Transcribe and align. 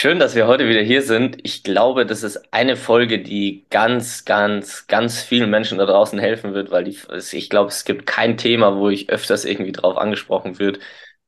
Schön, 0.00 0.20
dass 0.20 0.36
wir 0.36 0.46
heute 0.46 0.68
wieder 0.68 0.80
hier 0.80 1.02
sind. 1.02 1.38
Ich 1.42 1.64
glaube, 1.64 2.06
das 2.06 2.22
ist 2.22 2.54
eine 2.54 2.76
Folge, 2.76 3.20
die 3.20 3.66
ganz, 3.68 4.24
ganz, 4.24 4.86
ganz 4.86 5.20
vielen 5.20 5.50
Menschen 5.50 5.76
da 5.76 5.86
draußen 5.86 6.20
helfen 6.20 6.54
wird, 6.54 6.70
weil 6.70 6.84
die, 6.84 6.96
ich 7.32 7.50
glaube, 7.50 7.70
es 7.70 7.84
gibt 7.84 8.06
kein 8.06 8.36
Thema, 8.36 8.76
wo 8.76 8.90
ich 8.90 9.10
öfters 9.10 9.44
irgendwie 9.44 9.72
drauf 9.72 9.98
angesprochen 9.98 10.60
wird 10.60 10.78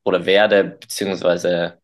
oder 0.05 0.25
werde, 0.25 0.63
beziehungsweise, 0.63 1.81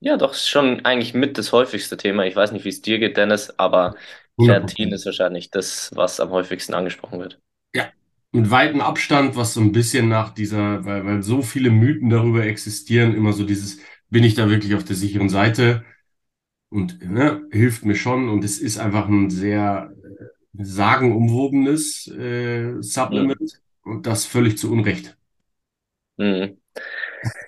ja, 0.00 0.18
doch, 0.18 0.32
ist 0.32 0.46
schon 0.46 0.84
eigentlich 0.84 1.14
mit 1.14 1.38
das 1.38 1.52
häufigste 1.52 1.96
Thema. 1.96 2.26
Ich 2.26 2.36
weiß 2.36 2.52
nicht, 2.52 2.66
wie 2.66 2.68
es 2.68 2.82
dir 2.82 2.98
geht, 2.98 3.16
Dennis, 3.16 3.54
aber 3.56 3.96
Kreatin 4.38 4.92
ist 4.92 5.06
wahrscheinlich 5.06 5.50
das, 5.50 5.90
was 5.94 6.20
am 6.20 6.28
häufigsten 6.32 6.74
angesprochen 6.74 7.18
wird. 7.18 7.40
Ja, 7.74 7.88
mit 8.30 8.50
weitem 8.50 8.82
Abstand, 8.82 9.36
was 9.36 9.54
so 9.54 9.60
ein 9.62 9.72
bisschen 9.72 10.10
nach 10.10 10.34
dieser, 10.34 10.84
weil, 10.84 11.06
weil 11.06 11.22
so 11.22 11.40
viele 11.40 11.70
Mythen 11.70 12.10
darüber 12.10 12.44
existieren, 12.44 13.14
immer 13.14 13.32
so 13.32 13.44
dieses, 13.44 13.78
bin 14.10 14.22
ich 14.22 14.34
da 14.34 14.50
wirklich 14.50 14.74
auf 14.74 14.84
der 14.84 14.96
sicheren 14.96 15.30
Seite? 15.30 15.82
Und 16.70 17.08
ne, 17.10 17.46
hilft 17.50 17.84
mir 17.84 17.94
schon. 17.94 18.28
Und 18.28 18.44
es 18.44 18.58
ist 18.58 18.78
einfach 18.78 19.08
ein 19.08 19.30
sehr 19.30 19.92
äh, 20.02 20.24
sagenumwobenes 20.62 22.08
äh, 22.08 22.80
Supplement 22.80 23.40
mhm. 23.40 23.92
und 23.92 24.06
das 24.06 24.26
völlig 24.26 24.58
zu 24.58 24.70
Unrecht. 24.72 25.16
Mhm. 26.16 26.58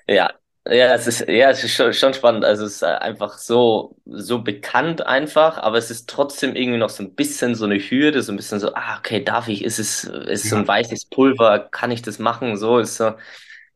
Ja, 0.09 0.31
ja, 0.69 0.95
es 0.95 1.07
ist, 1.07 1.29
ja, 1.29 1.51
es 1.51 1.63
ist 1.63 1.75
schon, 1.75 1.93
schon 1.93 2.13
spannend. 2.13 2.45
Also 2.45 2.65
es 2.65 2.77
ist 2.77 2.85
einfach 2.85 3.39
so, 3.39 3.97
so 4.05 4.43
bekannt 4.43 5.07
einfach, 5.07 5.59
aber 5.59 5.79
es 5.79 5.93
ist 5.93 6.09
trotzdem 6.09 6.57
irgendwie 6.57 6.79
noch 6.79 6.91
so 6.91 7.05
ein 7.05 7.15
bisschen 7.15 7.55
so 7.55 7.67
eine 7.67 7.79
Hürde, 7.79 8.21
so 8.23 8.33
ein 8.33 8.37
bisschen 8.37 8.59
so, 8.59 8.75
ah, 8.75 8.99
okay, 8.99 9.23
darf 9.23 9.47
ich, 9.47 9.63
ist 9.63 9.79
es, 9.79 10.05
ist 10.05 10.45
ja. 10.45 10.51
so 10.51 10.57
ein 10.57 10.67
weißes 10.67 11.07
Pulver, 11.07 11.69
kann 11.71 11.93
ich 11.93 12.03
das 12.03 12.19
machen? 12.19 12.57
So 12.57 12.79
ist 12.79 12.97
so, 12.97 13.15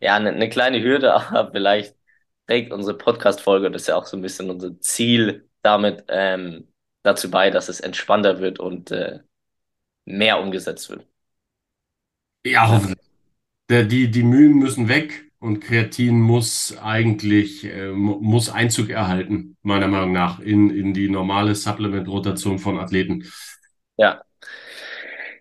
ja, 0.01 0.17
eine, 0.17 0.31
eine 0.31 0.49
kleine 0.49 0.83
Hürde, 0.83 1.15
aber 1.31 1.53
vielleicht 1.53 1.95
trägt 2.51 2.73
unsere 2.73 2.99
Podcast-Folge, 2.99 3.71
das 3.71 3.83
ist 3.83 3.89
ja 3.89 3.97
auch 3.97 4.07
so 4.07 4.17
ein 4.17 4.23
bisschen 4.23 4.51
unser 4.51 4.81
Ziel, 4.81 5.49
damit 5.63 6.05
ähm, 6.09 6.67
dazu 7.05 7.31
bei, 7.31 7.49
dass 7.49 7.69
es 7.69 7.79
entspannter 7.79 8.41
wird 8.41 8.59
und 8.59 8.91
äh, 8.91 9.21
mehr 10.05 10.41
umgesetzt 10.41 10.91
wird. 10.91 11.07
Ja, 12.45 12.69
hoffentlich. 12.69 12.99
Der, 13.69 13.85
die, 13.85 14.11
die 14.11 14.25
Mühen 14.25 14.55
müssen 14.55 14.89
weg 14.89 15.31
und 15.39 15.61
Kreatin 15.61 16.21
muss 16.21 16.77
eigentlich 16.77 17.65
äh, 17.65 17.93
muss 17.93 18.51
Einzug 18.51 18.91
erhalten, 18.91 19.57
meiner 19.63 19.87
Meinung 19.87 20.11
nach, 20.11 20.41
in, 20.41 20.71
in 20.71 20.93
die 20.93 21.09
normale 21.09 21.55
Supplement-Rotation 21.55 22.59
von 22.59 22.81
Athleten. 22.81 23.31
Ja. 23.97 24.25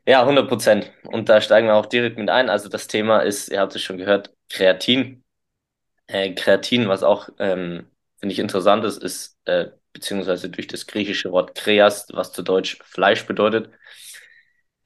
Ja, 0.05 0.21
100 0.21 0.47
Prozent. 0.47 0.91
Und 1.05 1.27
da 1.27 1.41
steigen 1.41 1.67
wir 1.67 1.75
auch 1.75 1.87
direkt 1.87 2.19
mit 2.19 2.29
ein. 2.29 2.49
Also 2.49 2.69
das 2.69 2.87
Thema 2.87 3.19
ist, 3.21 3.49
ihr 3.49 3.61
habt 3.61 3.75
es 3.75 3.81
schon 3.81 3.97
gehört, 3.97 4.31
Kreatin 4.49 5.23
äh, 6.09 6.33
Kreatin, 6.35 6.89
was 6.89 7.03
auch, 7.03 7.29
ähm, 7.39 7.87
finde 8.19 8.33
ich, 8.33 8.39
interessant 8.39 8.85
ist, 8.85 9.03
ist 9.03 9.37
äh, 9.45 9.67
beziehungsweise 9.93 10.49
durch 10.49 10.67
das 10.67 10.87
griechische 10.87 11.31
Wort 11.31 11.55
Kreas, 11.55 12.07
was 12.13 12.33
zu 12.33 12.43
Deutsch 12.43 12.79
Fleisch 12.83 13.25
bedeutet, 13.27 13.71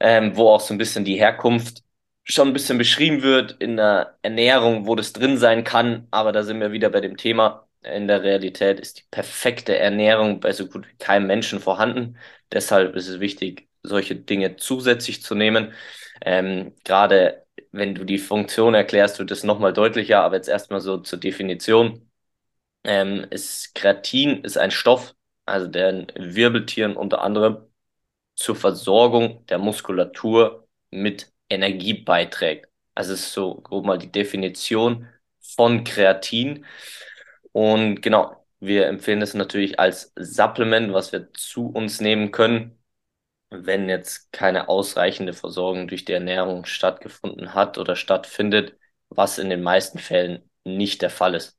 ähm, 0.00 0.36
wo 0.36 0.48
auch 0.50 0.60
so 0.60 0.74
ein 0.74 0.78
bisschen 0.78 1.04
die 1.04 1.16
Herkunft 1.18 1.82
schon 2.24 2.48
ein 2.48 2.52
bisschen 2.54 2.78
beschrieben 2.78 3.22
wird 3.22 3.52
in 3.60 3.76
der 3.76 4.18
Ernährung, 4.22 4.86
wo 4.86 4.94
das 4.94 5.12
drin 5.12 5.36
sein 5.38 5.64
kann, 5.64 6.06
aber 6.10 6.32
da 6.32 6.42
sind 6.42 6.60
wir 6.60 6.72
wieder 6.72 6.90
bei 6.90 7.00
dem 7.00 7.16
Thema. 7.16 7.68
In 7.82 8.08
der 8.08 8.22
Realität 8.22 8.80
ist 8.80 8.98
die 9.00 9.02
perfekte 9.10 9.76
Ernährung 9.78 10.40
bei 10.40 10.52
so 10.52 10.66
gut 10.68 10.86
wie 10.88 10.96
keinem 10.96 11.26
Menschen 11.26 11.60
vorhanden. 11.60 12.16
Deshalb 12.50 12.96
ist 12.96 13.08
es 13.08 13.20
wichtig, 13.20 13.68
solche 13.82 14.16
Dinge 14.16 14.56
zusätzlich 14.56 15.22
zu 15.22 15.34
nehmen. 15.34 15.74
Ähm, 16.22 16.74
Gerade 16.84 17.43
wenn 17.72 17.94
du 17.94 18.04
die 18.04 18.18
Funktion 18.18 18.74
erklärst, 18.74 19.18
wird 19.18 19.30
es 19.30 19.44
nochmal 19.44 19.72
deutlicher, 19.72 20.22
aber 20.22 20.36
jetzt 20.36 20.48
erstmal 20.48 20.80
so 20.80 20.98
zur 20.98 21.18
Definition. 21.18 22.10
Ähm, 22.84 23.26
ist, 23.30 23.74
Kreatin 23.74 24.44
ist 24.44 24.58
ein 24.58 24.70
Stoff, 24.70 25.14
also 25.46 25.68
der 25.68 25.90
in 25.90 26.06
Wirbeltieren 26.16 26.96
unter 26.96 27.22
anderem 27.22 27.58
zur 28.36 28.56
Versorgung 28.56 29.46
der 29.46 29.58
Muskulatur 29.58 30.68
mit 30.90 31.32
Energie 31.50 31.94
beiträgt. 31.94 32.68
Also 32.94 33.14
ist 33.14 33.32
so 33.32 33.56
grob 33.56 33.86
mal 33.86 33.98
die 33.98 34.12
Definition 34.12 35.08
von 35.40 35.84
Kreatin. 35.84 36.66
Und 37.52 38.02
genau, 38.02 38.44
wir 38.60 38.86
empfehlen 38.88 39.22
es 39.22 39.34
natürlich 39.34 39.78
als 39.80 40.12
Supplement, 40.16 40.92
was 40.92 41.12
wir 41.12 41.32
zu 41.34 41.68
uns 41.68 42.00
nehmen 42.00 42.32
können 42.32 42.78
wenn 43.60 43.88
jetzt 43.88 44.32
keine 44.32 44.68
ausreichende 44.68 45.32
Versorgung 45.32 45.88
durch 45.88 46.04
die 46.04 46.12
Ernährung 46.12 46.64
stattgefunden 46.66 47.54
hat 47.54 47.78
oder 47.78 47.96
stattfindet, 47.96 48.76
was 49.08 49.38
in 49.38 49.50
den 49.50 49.62
meisten 49.62 49.98
Fällen 49.98 50.48
nicht 50.64 51.02
der 51.02 51.10
Fall 51.10 51.34
ist. 51.34 51.58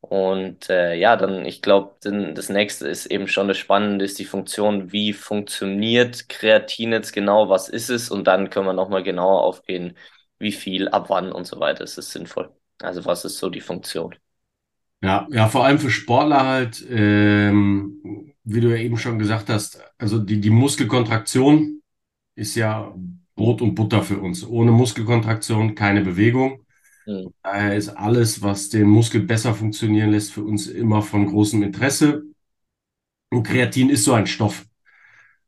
Und 0.00 0.70
äh, 0.70 0.94
ja, 0.94 1.16
dann, 1.16 1.44
ich 1.44 1.60
glaube, 1.62 1.96
das 2.02 2.48
nächste 2.48 2.88
ist 2.88 3.06
eben 3.06 3.28
schon 3.28 3.48
das 3.48 3.58
Spannende, 3.58 4.04
ist 4.04 4.18
die 4.18 4.24
Funktion, 4.24 4.92
wie 4.92 5.12
funktioniert 5.12 6.28
Kreatin 6.28 6.92
jetzt 6.92 7.12
genau, 7.12 7.48
was 7.50 7.68
ist 7.68 7.90
es? 7.90 8.10
Und 8.10 8.24
dann 8.26 8.48
können 8.50 8.66
wir 8.66 8.72
nochmal 8.72 9.02
genauer 9.02 9.42
aufgehen, 9.42 9.96
wie 10.38 10.52
viel, 10.52 10.88
ab 10.88 11.10
wann 11.10 11.32
und 11.32 11.46
so 11.46 11.60
weiter 11.60 11.84
ist 11.84 11.98
es 11.98 12.12
sinnvoll. 12.12 12.50
Also 12.80 13.04
was 13.04 13.24
ist 13.26 13.38
so 13.38 13.50
die 13.50 13.60
Funktion? 13.60 14.14
Ja, 15.02 15.26
ja, 15.30 15.48
vor 15.48 15.64
allem 15.64 15.78
für 15.78 15.90
Sportler 15.90 16.44
halt, 16.46 16.86
ähm, 16.90 18.34
wie 18.44 18.60
du 18.60 18.68
ja 18.68 18.76
eben 18.76 18.98
schon 18.98 19.18
gesagt 19.18 19.48
hast, 19.48 19.82
also 19.96 20.18
die, 20.18 20.40
die 20.40 20.50
Muskelkontraktion 20.50 21.80
ist 22.34 22.54
ja 22.54 22.94
Brot 23.34 23.62
und 23.62 23.74
Butter 23.74 24.02
für 24.02 24.18
uns. 24.18 24.46
Ohne 24.46 24.72
Muskelkontraktion 24.72 25.74
keine 25.74 26.02
Bewegung. 26.02 26.66
Mhm. 27.06 27.32
Daher 27.42 27.76
ist 27.76 27.88
alles, 27.88 28.42
was 28.42 28.68
den 28.68 28.88
Muskel 28.88 29.22
besser 29.22 29.54
funktionieren 29.54 30.10
lässt, 30.10 30.32
für 30.32 30.44
uns 30.44 30.66
immer 30.66 31.00
von 31.00 31.26
großem 31.26 31.62
Interesse. 31.62 32.24
Und 33.30 33.44
Kreatin 33.44 33.88
ist 33.88 34.04
so 34.04 34.12
ein 34.12 34.26
Stoff. 34.26 34.66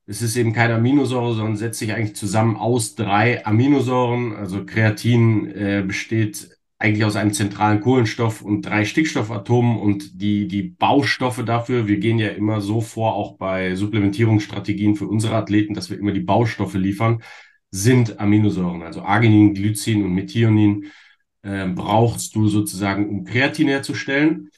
Es 0.06 0.22
ist 0.22 0.36
eben 0.36 0.52
keine 0.52 0.74
Aminosäure, 0.74 1.34
sondern 1.34 1.56
setzt 1.56 1.78
sich 1.78 1.92
eigentlich 1.92 2.16
zusammen 2.16 2.56
aus 2.56 2.94
drei 2.94 3.44
Aminosäuren. 3.44 4.34
Also 4.34 4.64
Kreatin 4.64 5.50
äh, 5.50 5.84
besteht 5.86 6.56
eigentlich 6.82 7.04
aus 7.04 7.16
einem 7.16 7.32
zentralen 7.32 7.80
Kohlenstoff 7.80 8.42
und 8.42 8.62
drei 8.62 8.84
Stickstoffatomen 8.84 9.78
und 9.78 10.20
die, 10.20 10.48
die 10.48 10.62
Baustoffe 10.62 11.44
dafür, 11.44 11.86
wir 11.86 11.98
gehen 11.98 12.18
ja 12.18 12.28
immer 12.28 12.60
so 12.60 12.80
vor, 12.80 13.14
auch 13.14 13.36
bei 13.36 13.76
Supplementierungsstrategien 13.76 14.96
für 14.96 15.06
unsere 15.06 15.36
Athleten, 15.36 15.74
dass 15.74 15.90
wir 15.90 15.98
immer 15.98 16.12
die 16.12 16.20
Baustoffe 16.20 16.74
liefern, 16.74 17.22
sind 17.70 18.18
Aminosäuren, 18.18 18.82
also 18.82 19.02
Arginin, 19.02 19.54
Glycin 19.54 20.04
und 20.04 20.12
Methionin 20.12 20.86
äh, 21.42 21.68
brauchst 21.68 22.34
du 22.34 22.48
sozusagen, 22.48 23.08
um 23.08 23.24
Kreatin 23.24 23.68
herzustellen. 23.68 24.50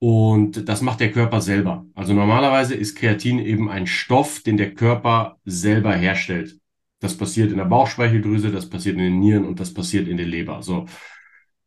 Und 0.00 0.68
das 0.68 0.80
macht 0.80 1.00
der 1.00 1.12
Körper 1.12 1.40
selber. 1.40 1.86
Also 1.94 2.14
normalerweise 2.14 2.74
ist 2.74 2.96
Kreatin 2.96 3.38
eben 3.38 3.70
ein 3.70 3.86
Stoff, 3.86 4.42
den 4.42 4.56
der 4.56 4.74
Körper 4.74 5.38
selber 5.44 5.94
herstellt. 5.94 6.58
Das 7.00 7.16
passiert 7.16 7.50
in 7.50 7.58
der 7.58 7.64
Bauchspeicheldrüse, 7.64 8.50
das 8.50 8.68
passiert 8.68 8.96
in 8.96 9.02
den 9.02 9.20
Nieren 9.20 9.44
und 9.44 9.60
das 9.60 9.72
passiert 9.72 10.08
in 10.08 10.16
der 10.16 10.26
Leber. 10.26 10.62
So. 10.62 10.86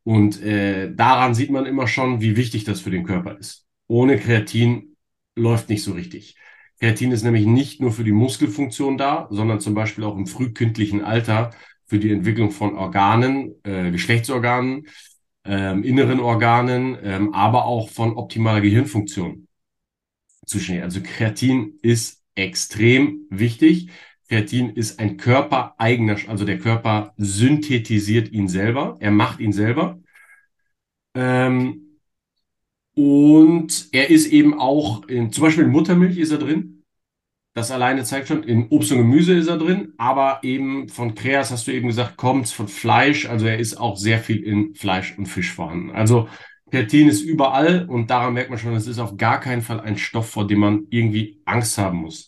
Und 0.03 0.41
äh, 0.41 0.93
daran 0.93 1.33
sieht 1.33 1.49
man 1.49 1.65
immer 1.65 1.87
schon, 1.87 2.21
wie 2.21 2.35
wichtig 2.35 2.65
das 2.65 2.81
für 2.81 2.91
den 2.91 3.05
Körper 3.05 3.37
ist. 3.37 3.65
Ohne 3.87 4.17
Kreatin 4.17 4.95
läuft 5.35 5.69
nicht 5.69 5.83
so 5.83 5.93
richtig. 5.93 6.35
Kreatin 6.79 7.11
ist 7.11 7.23
nämlich 7.23 7.45
nicht 7.45 7.79
nur 7.79 7.91
für 7.91 8.03
die 8.03 8.11
Muskelfunktion 8.11 8.97
da, 8.97 9.27
sondern 9.31 9.61
zum 9.61 9.73
Beispiel 9.73 10.03
auch 10.03 10.17
im 10.17 10.27
frühkindlichen 10.27 11.03
Alter 11.03 11.51
für 11.85 11.99
die 11.99 12.11
Entwicklung 12.11 12.51
von 12.51 12.75
Organen, 12.75 13.55
äh, 13.63 13.91
Geschlechtsorganen, 13.91 14.87
ähm, 15.45 15.83
inneren 15.83 16.19
Organen, 16.19 16.97
ähm, 17.03 17.33
aber 17.33 17.65
auch 17.65 17.89
von 17.89 18.17
optimaler 18.17 18.61
Gehirnfunktion. 18.61 19.47
zuständig. 20.45 20.83
Also 20.83 21.01
Kreatin 21.01 21.79
ist 21.81 22.21
extrem 22.35 23.27
wichtig. 23.29 23.89
Kreatin 24.29 24.71
ist 24.71 24.99
ein 24.99 25.17
körpereigener, 25.17 26.17
also 26.27 26.45
der 26.45 26.59
Körper 26.59 27.13
synthetisiert 27.17 28.31
ihn 28.31 28.47
selber, 28.47 28.97
er 28.99 29.11
macht 29.11 29.39
ihn 29.39 29.53
selber. 29.53 29.99
Ähm, 31.15 31.99
und 32.95 33.89
er 33.91 34.09
ist 34.09 34.27
eben 34.27 34.59
auch, 34.59 35.07
in, 35.07 35.31
zum 35.31 35.43
Beispiel 35.43 35.65
in 35.65 35.71
Muttermilch 35.71 36.17
ist 36.17 36.31
er 36.31 36.37
drin. 36.37 36.83
Das 37.55 37.69
alleine 37.69 38.03
zeigt 38.03 38.27
schon, 38.27 38.43
in 38.43 38.67
Obst 38.69 38.91
und 38.91 38.97
Gemüse 38.97 39.35
ist 39.35 39.47
er 39.47 39.57
drin, 39.57 39.93
aber 39.97 40.39
eben 40.41 40.89
von 40.89 41.13
Kreas 41.13 41.51
hast 41.51 41.67
du 41.67 41.71
eben 41.71 41.87
gesagt, 41.87 42.17
kommt 42.17 42.49
von 42.49 42.67
Fleisch. 42.67 43.27
Also 43.27 43.45
er 43.45 43.59
ist 43.59 43.75
auch 43.77 43.95
sehr 43.95 44.19
viel 44.19 44.43
in 44.43 44.73
Fleisch 44.73 45.15
und 45.17 45.27
Fisch 45.27 45.53
vorhanden. 45.53 45.91
Also 45.91 46.27
Kreatin 46.71 47.07
ist 47.07 47.21
überall 47.21 47.87
und 47.87 48.09
daran 48.09 48.33
merkt 48.33 48.49
man 48.49 48.57
schon, 48.57 48.73
es 48.73 48.87
ist 48.87 48.97
auf 48.97 49.17
gar 49.17 49.39
keinen 49.39 49.61
Fall 49.61 49.79
ein 49.79 49.97
Stoff, 49.97 50.31
vor 50.31 50.47
dem 50.47 50.59
man 50.59 50.87
irgendwie 50.89 51.41
Angst 51.45 51.77
haben 51.77 51.99
muss. 51.99 52.27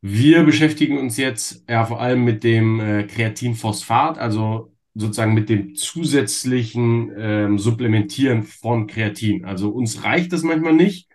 Wir 0.00 0.44
beschäftigen 0.44 0.98
uns 0.98 1.16
jetzt 1.16 1.64
ja 1.68 1.84
vor 1.84 2.00
allem 2.00 2.24
mit 2.24 2.44
dem 2.44 2.80
äh, 2.80 3.04
Kreatinphosphat, 3.04 4.18
also 4.18 4.72
sozusagen 4.94 5.34
mit 5.34 5.48
dem 5.48 5.74
zusätzlichen 5.74 7.12
ähm, 7.16 7.58
Supplementieren 7.58 8.44
von 8.44 8.86
Kreatin. 8.86 9.44
Also 9.44 9.70
uns 9.70 10.04
reicht 10.04 10.32
das 10.32 10.42
manchmal 10.42 10.72
nicht, 10.74 11.08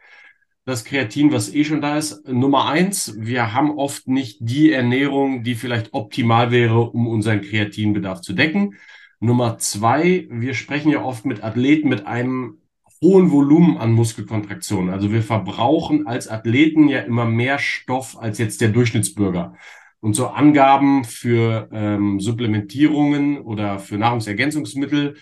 das 0.66 0.86
Kreatin, 0.86 1.32
was 1.32 1.54
eh 1.54 1.64
schon 1.64 1.82
da 1.82 1.98
ist. 1.98 2.28
Nummer 2.28 2.70
eins, 2.70 3.16
wir 3.18 3.54
haben 3.54 3.72
oft 3.72 4.08
nicht 4.08 4.38
die 4.42 4.72
Ernährung, 4.72 5.44
die 5.44 5.56
vielleicht 5.56 5.94
optimal 5.94 6.52
wäre, 6.52 6.92
um 6.92 7.08
unseren 7.08 7.42
Kreatinbedarf 7.42 8.22
zu 8.22 8.34
decken. 8.34 8.76
Nummer 9.20 9.58
zwei, 9.58 10.28
wir 10.30 10.54
sprechen 10.54 10.92
ja 10.92 11.04
oft 11.04 11.26
mit 11.26 11.44
Athleten 11.44 11.90
mit 11.90 12.06
einem 12.06 12.61
hohen 13.02 13.32
Volumen 13.32 13.78
an 13.78 13.92
Muskelkontraktionen. 13.92 14.94
Also 14.94 15.12
wir 15.12 15.24
verbrauchen 15.24 16.06
als 16.06 16.28
Athleten 16.28 16.88
ja 16.88 17.00
immer 17.00 17.26
mehr 17.26 17.58
Stoff 17.58 18.18
als 18.20 18.38
jetzt 18.38 18.62
der 18.62 18.70
Durchschnittsbürger. 18.70 19.56
Und 20.00 20.16
so 20.16 20.28
Angaben 20.28 21.04
für 21.04 21.70
ähm, 21.72 22.20
Supplementierungen 22.20 23.40
oder 23.40 23.80
für 23.80 23.98
Nahrungsergänzungsmittel 23.98 25.16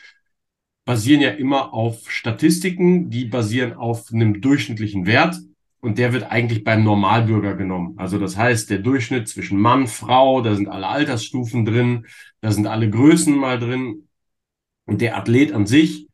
basieren 0.85 1.21
ja 1.21 1.31
immer 1.31 1.73
auf 1.73 2.09
Statistiken, 2.11 3.09
die 3.09 3.25
basieren 3.25 3.73
auf 3.73 4.11
einem 4.11 4.41
durchschnittlichen 4.41 5.05
Wert 5.05 5.37
und 5.81 5.97
der 5.97 6.13
wird 6.13 6.31
eigentlich 6.31 6.63
beim 6.63 6.83
Normalbürger 6.83 7.55
genommen. 7.55 7.93
Also 7.97 8.17
das 8.17 8.35
heißt, 8.35 8.69
der 8.69 8.79
Durchschnitt 8.79 9.27
zwischen 9.27 9.59
Mann, 9.59 9.87
Frau, 9.87 10.41
da 10.41 10.55
sind 10.55 10.67
alle 10.67 10.87
Altersstufen 10.87 11.63
drin, 11.63 12.07
da 12.41 12.51
sind 12.51 12.67
alle 12.67 12.89
Größen 12.89 13.37
mal 13.37 13.59
drin 13.59 14.07
und 14.85 15.01
der 15.01 15.17
Athlet 15.17 15.53
an 15.53 15.65
sich 15.65 16.08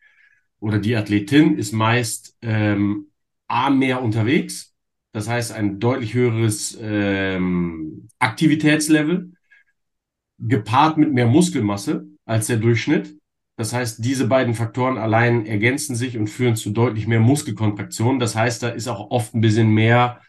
oder 0.65 0.79
die 0.79 0.95
Athletin 0.95 1.59
ist 1.59 1.73
meist 1.73 2.35
ähm, 2.41 3.11
A 3.47 3.69
mehr 3.69 4.01
unterwegs, 4.01 4.73
das 5.11 5.29
heißt, 5.29 5.51
ein 5.51 5.79
deutlich 5.79 6.15
höheres 6.15 6.75
ähm, 6.81 8.09
Aktivitätslevel, 8.17 9.33
gepaart 10.39 10.97
mit 10.97 11.13
mehr 11.13 11.27
Muskelmasse 11.27 12.07
als 12.25 12.47
der 12.47 12.57
Durchschnitt. 12.57 13.15
Das 13.57 13.73
heißt, 13.73 14.03
diese 14.03 14.27
beiden 14.27 14.55
Faktoren 14.55 14.97
allein 14.97 15.45
ergänzen 15.45 15.95
sich 15.95 16.17
und 16.17 16.31
führen 16.31 16.55
zu 16.55 16.71
deutlich 16.71 17.05
mehr 17.05 17.19
Muskelkontraktion. 17.19 18.17
Das 18.17 18.35
heißt, 18.35 18.63
da 18.63 18.69
ist 18.69 18.87
auch 18.87 19.11
oft 19.11 19.35
ein 19.35 19.41
bisschen 19.41 19.69
mehr 19.69 20.19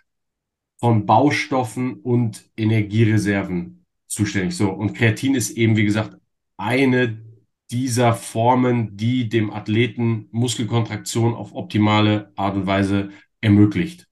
von 0.79 1.07
Baustoffen 1.07 1.95
und 1.95 2.45
Energiereserven 2.59 3.87
zuständig. 4.07 4.55
So. 4.55 4.71
Und 4.71 4.93
Kreatin 4.93 5.35
ist 5.35 5.57
eben, 5.57 5.77
wie 5.77 5.87
gesagt, 5.87 6.19
eine 6.59 7.26
dieser 7.71 8.15
Formen, 8.15 8.97
die 8.97 9.29
dem 9.29 9.53
Athleten 9.53 10.29
Muskelkontraktion 10.31 11.35
auf 11.35 11.55
optimale 11.55 12.33
Art 12.37 12.57
und 12.57 12.67
Weise 12.67 13.11
ermöglicht 13.41 14.07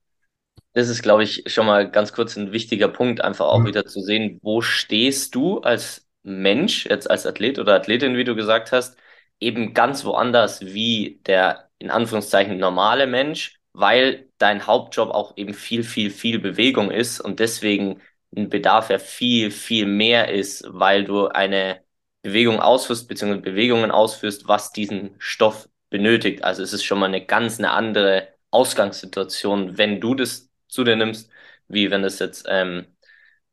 das 0.75 0.89
ist, 0.89 1.01
glaube 1.01 1.23
ich, 1.23 1.43
schon 1.47 1.65
mal 1.65 1.89
ganz 1.89 2.11
kurz 2.11 2.35
ein 2.35 2.51
wichtiger 2.51 2.89
Punkt, 2.89 3.21
einfach 3.21 3.45
auch 3.47 3.59
mhm. 3.59 3.67
wieder 3.67 3.85
zu 3.85 4.01
sehen, 4.01 4.39
wo 4.43 4.61
stehst 4.61 5.33
du 5.33 5.59
als 5.61 6.05
Mensch, 6.23 6.85
jetzt 6.85 7.09
als 7.09 7.25
Athlet 7.25 7.59
oder 7.59 7.75
Athletin, 7.75 8.17
wie 8.17 8.25
du 8.25 8.35
gesagt 8.35 8.73
hast, 8.73 8.97
eben 9.39 9.73
ganz 9.73 10.03
woanders 10.03 10.61
wie 10.65 11.21
der 11.25 11.69
in 11.79 11.89
Anführungszeichen 11.91 12.57
normale 12.57 13.07
Mensch, 13.07 13.57
weil 13.71 14.29
dein 14.37 14.67
Hauptjob 14.67 15.11
auch 15.11 15.37
eben 15.37 15.53
viel, 15.53 15.83
viel, 15.83 16.09
viel 16.09 16.39
Bewegung 16.39 16.91
ist 16.91 17.21
und 17.21 17.39
deswegen 17.39 18.01
ein 18.35 18.49
Bedarf 18.49 18.89
ja 18.89 18.99
viel, 18.99 19.51
viel 19.51 19.85
mehr 19.85 20.29
ist, 20.33 20.65
weil 20.67 21.05
du 21.05 21.27
eine 21.27 21.84
Bewegung 22.25 22.59
ausführst, 22.59 23.07
beziehungsweise 23.07 23.43
Bewegungen 23.43 23.91
ausführst, 23.91 24.47
was 24.47 24.71
diesen 24.71 25.11
Stoff 25.19 25.69
benötigt. 25.91 26.43
Also 26.43 26.63
es 26.63 26.73
ist 26.73 26.83
schon 26.83 26.99
mal 26.99 27.05
eine 27.05 27.23
ganz 27.23 27.59
eine 27.59 27.69
andere 27.69 28.29
Ausgangssituation, 28.49 29.77
wenn 29.77 30.01
du 30.01 30.15
das 30.15 30.49
zu 30.67 30.83
dir 30.83 30.95
nimmst, 30.95 31.29
wie 31.67 31.91
wenn 31.91 32.03
es 32.03 32.17
jetzt 32.17 32.47
ähm, 32.49 32.85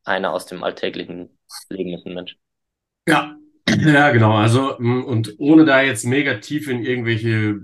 einer 0.04 0.32
aus 0.32 0.46
dem 0.46 0.64
alltäglichen 0.64 1.28
Leben 1.68 1.92
ist, 1.92 2.06
ein 2.06 2.14
Mensch. 2.14 2.38
Ja, 3.06 3.36
ja, 3.68 4.10
genau. 4.10 4.32
Also, 4.36 4.76
mm, 4.78 5.04
und 5.04 5.34
ohne 5.36 5.66
da 5.66 5.82
jetzt 5.82 6.06
mega 6.06 6.38
tief 6.38 6.66
in 6.68 6.82
irgendwelche 6.82 7.60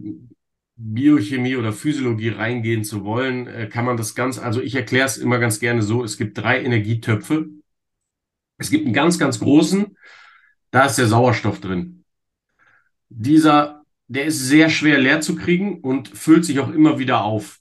Biochemie 0.76 1.56
oder 1.56 1.72
Physiologie 1.72 2.28
reingehen 2.28 2.84
zu 2.84 3.02
wollen, 3.02 3.46
äh, 3.46 3.66
kann 3.66 3.86
man 3.86 3.96
das 3.96 4.14
ganz, 4.14 4.38
also 4.38 4.60
ich 4.60 4.74
erkläre 4.74 5.06
es 5.06 5.16
immer 5.16 5.38
ganz 5.38 5.58
gerne 5.58 5.82
so, 5.82 6.04
es 6.04 6.18
gibt 6.18 6.36
drei 6.36 6.62
Energietöpfe. 6.62 7.48
Es 8.58 8.70
gibt 8.70 8.84
einen 8.84 8.94
ganz, 8.94 9.18
ganz 9.18 9.38
großen, 9.38 9.96
da 10.70 10.86
ist 10.86 10.96
der 10.96 11.06
Sauerstoff 11.06 11.60
drin. 11.60 12.04
Dieser, 13.08 13.82
der 14.06 14.26
ist 14.26 14.40
sehr 14.40 14.68
schwer 14.70 14.98
leer 14.98 15.20
zu 15.20 15.34
kriegen 15.34 15.80
und 15.80 16.08
füllt 16.08 16.44
sich 16.44 16.60
auch 16.60 16.70
immer 16.70 16.98
wieder 16.98 17.22
auf. 17.22 17.60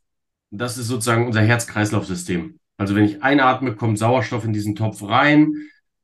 Das 0.51 0.77
ist 0.77 0.87
sozusagen 0.87 1.27
unser 1.27 1.41
Herz-Kreislauf-System. 1.41 2.59
Also 2.77 2.95
wenn 2.95 3.05
ich 3.05 3.23
einatme, 3.23 3.75
kommt 3.75 3.97
Sauerstoff 3.97 4.45
in 4.45 4.53
diesen 4.53 4.75
Topf 4.75 5.01
rein. 5.03 5.53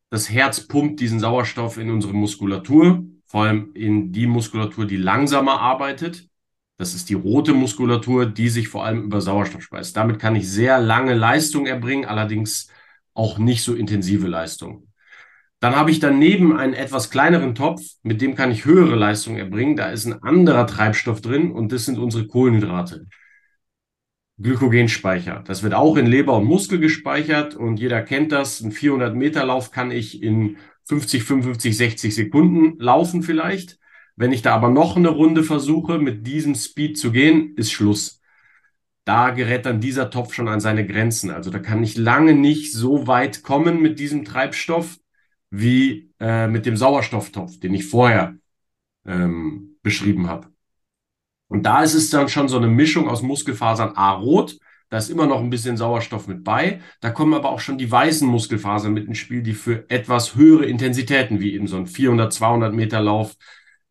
Das 0.09 0.29
Herz 0.29 0.67
pumpt 0.67 0.99
diesen 0.99 1.19
Sauerstoff 1.19 1.77
in 1.77 1.89
unsere 1.89 2.13
Muskulatur, 2.13 3.03
vor 3.25 3.43
allem 3.43 3.71
in 3.73 4.11
die 4.11 4.27
Muskulatur, 4.27 4.85
die 4.85 4.97
langsamer 4.97 5.59
arbeitet. 5.59 6.27
Das 6.77 6.93
ist 6.93 7.09
die 7.09 7.13
rote 7.13 7.53
Muskulatur, 7.53 8.25
die 8.25 8.49
sich 8.49 8.67
vor 8.67 8.85
allem 8.85 9.03
über 9.03 9.21
Sauerstoff 9.21 9.61
speist. 9.61 9.95
Damit 9.95 10.19
kann 10.19 10.35
ich 10.35 10.49
sehr 10.49 10.79
lange 10.79 11.13
Leistung 11.13 11.65
erbringen, 11.65 12.05
allerdings 12.05 12.67
auch 13.13 13.37
nicht 13.37 13.63
so 13.63 13.75
intensive 13.75 14.27
Leistung. 14.27 14.87
Dann 15.63 15.77
habe 15.77 15.91
ich 15.91 16.01
daneben 16.01 16.57
einen 16.57 16.73
etwas 16.73 17.09
kleineren 17.09 17.55
Topf, 17.55 17.81
mit 18.01 18.19
dem 18.19 18.35
kann 18.35 18.51
ich 18.51 18.65
höhere 18.65 18.97
Leistung 18.97 19.37
erbringen. 19.37 19.77
Da 19.77 19.91
ist 19.91 20.05
ein 20.05 20.21
anderer 20.21 20.67
Treibstoff 20.67 21.21
drin 21.21 21.53
und 21.53 21.71
das 21.71 21.85
sind 21.85 21.97
unsere 21.99 22.27
Kohlenhydrate. 22.27 23.07
Glykogenspeicher. 24.37 25.41
Das 25.47 25.63
wird 25.63 25.73
auch 25.73 25.95
in 25.95 26.05
Leber 26.05 26.35
und 26.35 26.43
Muskel 26.43 26.79
gespeichert 26.79 27.55
und 27.55 27.79
jeder 27.79 28.01
kennt 28.01 28.33
das. 28.33 28.59
Ein 28.59 28.73
400 28.73 29.15
Meter 29.15 29.45
Lauf 29.45 29.71
kann 29.71 29.89
ich 29.89 30.21
in 30.21 30.57
50, 30.89 31.23
55, 31.23 31.77
60 31.77 32.13
Sekunden 32.13 32.77
laufen 32.77 33.23
vielleicht. 33.23 33.79
Wenn 34.17 34.33
ich 34.33 34.41
da 34.41 34.55
aber 34.55 34.67
noch 34.67 34.97
eine 34.97 35.11
Runde 35.11 35.43
versuche, 35.43 35.97
mit 35.97 36.27
diesem 36.27 36.55
Speed 36.55 36.97
zu 36.97 37.13
gehen, 37.13 37.55
ist 37.55 37.71
Schluss. 37.71 38.19
Da 39.05 39.29
gerät 39.29 39.65
dann 39.65 39.79
dieser 39.79 40.09
Topf 40.09 40.33
schon 40.33 40.49
an 40.49 40.59
seine 40.59 40.85
Grenzen. 40.85 41.31
Also 41.31 41.51
da 41.51 41.59
kann 41.59 41.81
ich 41.83 41.95
lange 41.95 42.33
nicht 42.33 42.73
so 42.73 43.07
weit 43.07 43.43
kommen 43.43 43.81
mit 43.81 43.97
diesem 43.97 44.25
Treibstoff 44.25 44.99
wie 45.55 46.09
äh, 46.19 46.47
mit 46.47 46.65
dem 46.65 46.75
Sauerstofftopf, 46.75 47.59
den 47.59 47.75
ich 47.75 47.85
vorher 47.85 48.35
ähm, 49.05 49.77
beschrieben 49.83 50.27
habe. 50.27 50.47
Und 51.47 51.63
da 51.63 51.83
ist 51.83 51.93
es 51.93 52.09
dann 52.09 52.27
schon 52.27 52.47
so 52.47 52.57
eine 52.57 52.67
Mischung 52.67 53.07
aus 53.07 53.21
Muskelfasern 53.21 53.95
A-Rot. 53.95 54.57
Da 54.89 54.97
ist 54.97 55.11
immer 55.11 55.27
noch 55.27 55.39
ein 55.39 55.51
bisschen 55.51 55.77
Sauerstoff 55.77 56.27
mit 56.27 56.43
bei. 56.43 56.81
Da 57.01 57.11
kommen 57.11 57.35
aber 57.35 57.51
auch 57.51 57.59
schon 57.59 57.77
die 57.77 57.91
weißen 57.91 58.27
Muskelfasern 58.27 58.93
mit 58.93 59.07
ins 59.07 59.19
Spiel, 59.19 59.43
die 59.43 59.53
für 59.53 59.87
etwas 59.91 60.35
höhere 60.35 60.65
Intensitäten, 60.65 61.39
wie 61.39 61.53
eben 61.53 61.67
so 61.67 61.77
ein 61.77 61.85
400, 61.85 62.33
200 62.33 62.73
Meter 62.73 63.01
Lauf, 63.01 63.35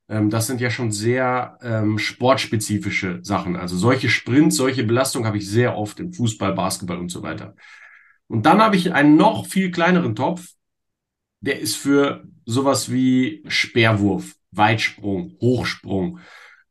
ähm, 0.08 0.30
das 0.30 0.48
sind 0.48 0.60
ja 0.60 0.70
schon 0.70 0.90
sehr 0.90 1.58
ähm, 1.62 1.96
sportspezifische 1.96 3.20
Sachen. 3.22 3.54
Also 3.54 3.76
solche 3.76 4.08
Sprints, 4.08 4.56
solche 4.56 4.82
Belastungen 4.82 5.28
habe 5.28 5.38
ich 5.38 5.48
sehr 5.48 5.78
oft 5.78 6.00
im 6.00 6.12
Fußball, 6.12 6.54
Basketball 6.54 6.98
und 6.98 7.10
so 7.10 7.22
weiter. 7.22 7.54
Und 8.26 8.46
dann 8.46 8.60
habe 8.60 8.74
ich 8.74 8.92
einen 8.92 9.16
noch 9.16 9.46
viel 9.46 9.70
kleineren 9.70 10.16
Topf, 10.16 10.48
der 11.42 11.60
ist 11.60 11.76
für 11.76 12.24
sowas 12.46 12.90
wie 12.90 13.44
Speerwurf, 13.46 14.34
Weitsprung, 14.52 15.36
Hochsprung, 15.40 16.20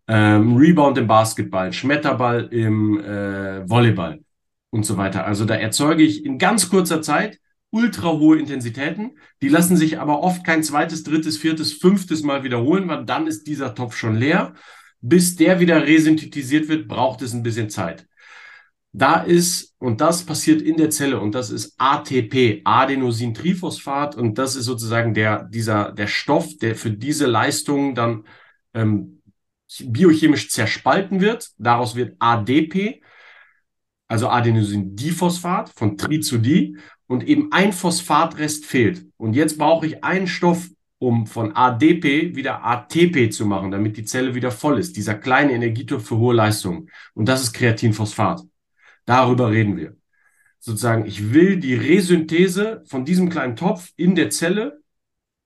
ähm, 0.08 0.58
Rebound 0.58 0.98
im 0.98 1.08
Basketball, 1.08 1.72
Schmetterball 1.72 2.48
im 2.52 3.00
äh, 3.00 3.70
Volleyball 3.70 4.24
und 4.72 4.86
so 4.86 4.98
weiter. 4.98 5.26
Also 5.26 5.46
da 5.46 5.56
erzeuge 5.56 6.04
ich 6.04 6.26
in 6.26 6.38
ganz 6.38 6.70
kurzer 6.70 7.02
Zeit 7.02 7.40
ultra 7.70 8.12
hohe 8.12 8.40
Intensitäten. 8.40 9.18
Die 9.42 9.50
lassen 9.50 9.78
sich 9.78 10.00
aber 10.00 10.22
oft 10.22 10.46
kein 10.46 10.64
zweites, 10.64 11.04
drittes, 11.04 11.38
viertes, 11.38 11.74
fünftes 11.74 12.24
Mal 12.24 12.44
wiederholen, 12.44 12.88
weil 12.88 13.06
dann 13.06 13.28
ist 13.28 13.48
dieser 13.48 13.76
Topf 13.76 13.96
schon 13.96 14.16
leer. 14.16 14.54
Bis 15.02 15.36
der 15.36 15.60
wieder 15.60 15.86
resynthetisiert 15.86 16.68
wird, 16.68 16.88
braucht 16.88 17.22
es 17.22 17.34
ein 17.34 17.44
bisschen 17.44 17.70
Zeit. 17.70 18.08
Da 18.94 19.22
ist, 19.22 19.74
und 19.80 20.02
das 20.02 20.26
passiert 20.26 20.62
in 20.62 20.76
der 20.76 20.90
Zelle, 20.90 21.20
und 21.22 21.34
das 21.34 21.50
ist 21.50 21.76
ATP, 21.78 22.62
Adenosintriphosphat, 22.66 24.16
und 24.18 24.38
das 24.38 24.56
ist 24.56 24.66
sozusagen 24.66 25.14
der, 25.14 25.44
dieser, 25.46 25.94
der 25.94 26.08
Stoff, 26.08 26.58
der 26.58 26.76
für 26.76 26.92
diese 26.92 27.26
Leistung 27.26 27.96
dann 27.96 28.26
ähm, 28.74 29.22
biochemisch 29.80 30.50
zerspalten 30.50 31.22
wird. 31.22 31.52
Daraus 31.58 31.96
wird 31.96 32.16
ADP. 32.20 33.02
also 34.08 34.28
Adenosindiphosphat 34.28 35.70
von 35.70 35.98
Tri 35.98 36.20
zu 36.20 36.38
Di 36.38 36.78
und 37.08 37.26
eben 37.26 37.52
ein 37.54 37.72
Phosphatrest 37.72 38.66
fehlt. 38.66 39.06
Und 39.16 39.36
jetzt 39.36 39.58
brauche 39.58 39.86
ich 39.86 40.04
einen 40.04 40.28
Stoff, 40.28 40.70
um 41.00 41.26
von 41.28 41.56
ADP 41.56 42.36
wieder 42.36 42.64
ATP 42.64 43.32
zu 43.32 43.46
machen, 43.46 43.72
damit 43.72 43.96
die 43.96 44.04
Zelle 44.04 44.36
wieder 44.36 44.52
voll 44.52 44.80
ist. 44.80 44.98
Dieser 44.98 45.16
kleine 45.16 45.54
Energietopf 45.54 46.06
für 46.08 46.18
hohe 46.18 46.36
Leistungen. 46.36 46.90
Und 47.14 47.30
das 47.30 47.42
ist 47.42 47.54
Kreatinphosphat. 47.54 48.42
Darüber 49.06 49.52
reden 49.52 49.78
wir. 49.78 49.96
Sozusagen, 50.60 51.06
ich 51.06 51.34
will 51.34 51.58
die 51.58 51.74
Resynthese 51.74 52.84
von 52.86 53.04
diesem 53.04 53.30
kleinen 53.30 53.56
Topf 53.56 53.92
in 53.96 54.16
der 54.16 54.30
Zelle 54.30 54.82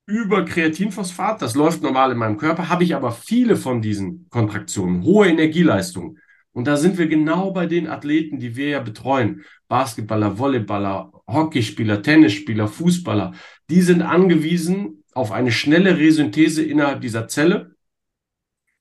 über 0.07 0.45
Kreatinphosphat, 0.45 1.41
das 1.41 1.55
läuft 1.55 1.81
normal 1.81 2.11
in 2.11 2.17
meinem 2.17 2.37
Körper, 2.37 2.69
habe 2.69 2.83
ich 2.83 2.95
aber 2.95 3.11
viele 3.11 3.55
von 3.55 3.81
diesen 3.81 4.27
Kontraktionen, 4.29 5.03
hohe 5.03 5.27
Energieleistungen. 5.27 6.19
Und 6.51 6.67
da 6.67 6.77
sind 6.77 6.97
wir 6.97 7.07
genau 7.07 7.51
bei 7.51 7.65
den 7.65 7.87
Athleten, 7.87 8.39
die 8.39 8.55
wir 8.55 8.69
ja 8.69 8.79
betreuen. 8.79 9.43
Basketballer, 9.67 10.37
Volleyballer, 10.37 11.11
Hockeyspieler, 11.27 12.01
Tennisspieler, 12.01 12.67
Fußballer. 12.67 13.33
Die 13.69 13.81
sind 13.81 14.01
angewiesen 14.01 15.03
auf 15.13 15.31
eine 15.31 15.51
schnelle 15.51 15.97
Resynthese 15.97 16.63
innerhalb 16.63 17.01
dieser 17.01 17.27
Zelle. 17.27 17.74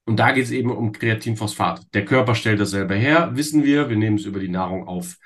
Und 0.06 0.18
da 0.18 0.32
geht 0.32 0.44
es 0.44 0.50
eben 0.50 0.70
um 0.70 0.92
Kreatinphosphat. 0.92 1.94
Der 1.94 2.04
Körper 2.04 2.34
stellt 2.34 2.61
das 2.61 2.70
selber 2.70 2.94
her, 2.94 3.30
wissen 3.34 3.64
wir, 3.64 3.88
wir 3.88 3.96
nehmen 3.96 4.18
es 4.18 4.26
über 4.26 4.40
die 4.40 4.49
Nahrung 4.49 4.87
auf. 4.87 5.18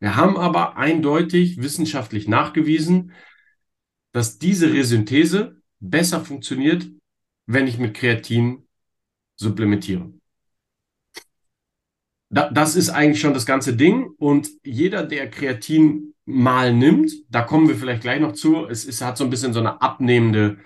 Wir 0.00 0.16
haben 0.16 0.36
aber 0.36 0.76
eindeutig 0.76 1.58
wissenschaftlich 1.58 2.28
nachgewiesen, 2.28 3.12
dass 4.12 4.38
diese 4.38 4.72
Resynthese 4.72 5.60
besser 5.80 6.20
funktioniert, 6.20 6.88
wenn 7.46 7.66
ich 7.66 7.78
mit 7.78 7.94
Kreatin 7.94 8.66
supplementiere. 9.36 10.12
Da, 12.30 12.50
das 12.50 12.76
ist 12.76 12.88
eigentlich 12.88 13.20
schon 13.20 13.34
das 13.34 13.46
ganze 13.46 13.76
Ding. 13.76 14.10
Und 14.16 14.48
jeder, 14.64 15.04
der 15.04 15.28
Kreatin 15.28 16.14
mal 16.24 16.72
nimmt, 16.72 17.12
da 17.28 17.42
kommen 17.42 17.68
wir 17.68 17.76
vielleicht 17.76 18.02
gleich 18.02 18.20
noch 18.20 18.32
zu, 18.32 18.66
es, 18.66 18.86
es 18.86 19.02
hat 19.02 19.18
so 19.18 19.24
ein 19.24 19.30
bisschen 19.30 19.52
so 19.52 19.60
eine 19.60 19.82
abnehmende 19.82 20.58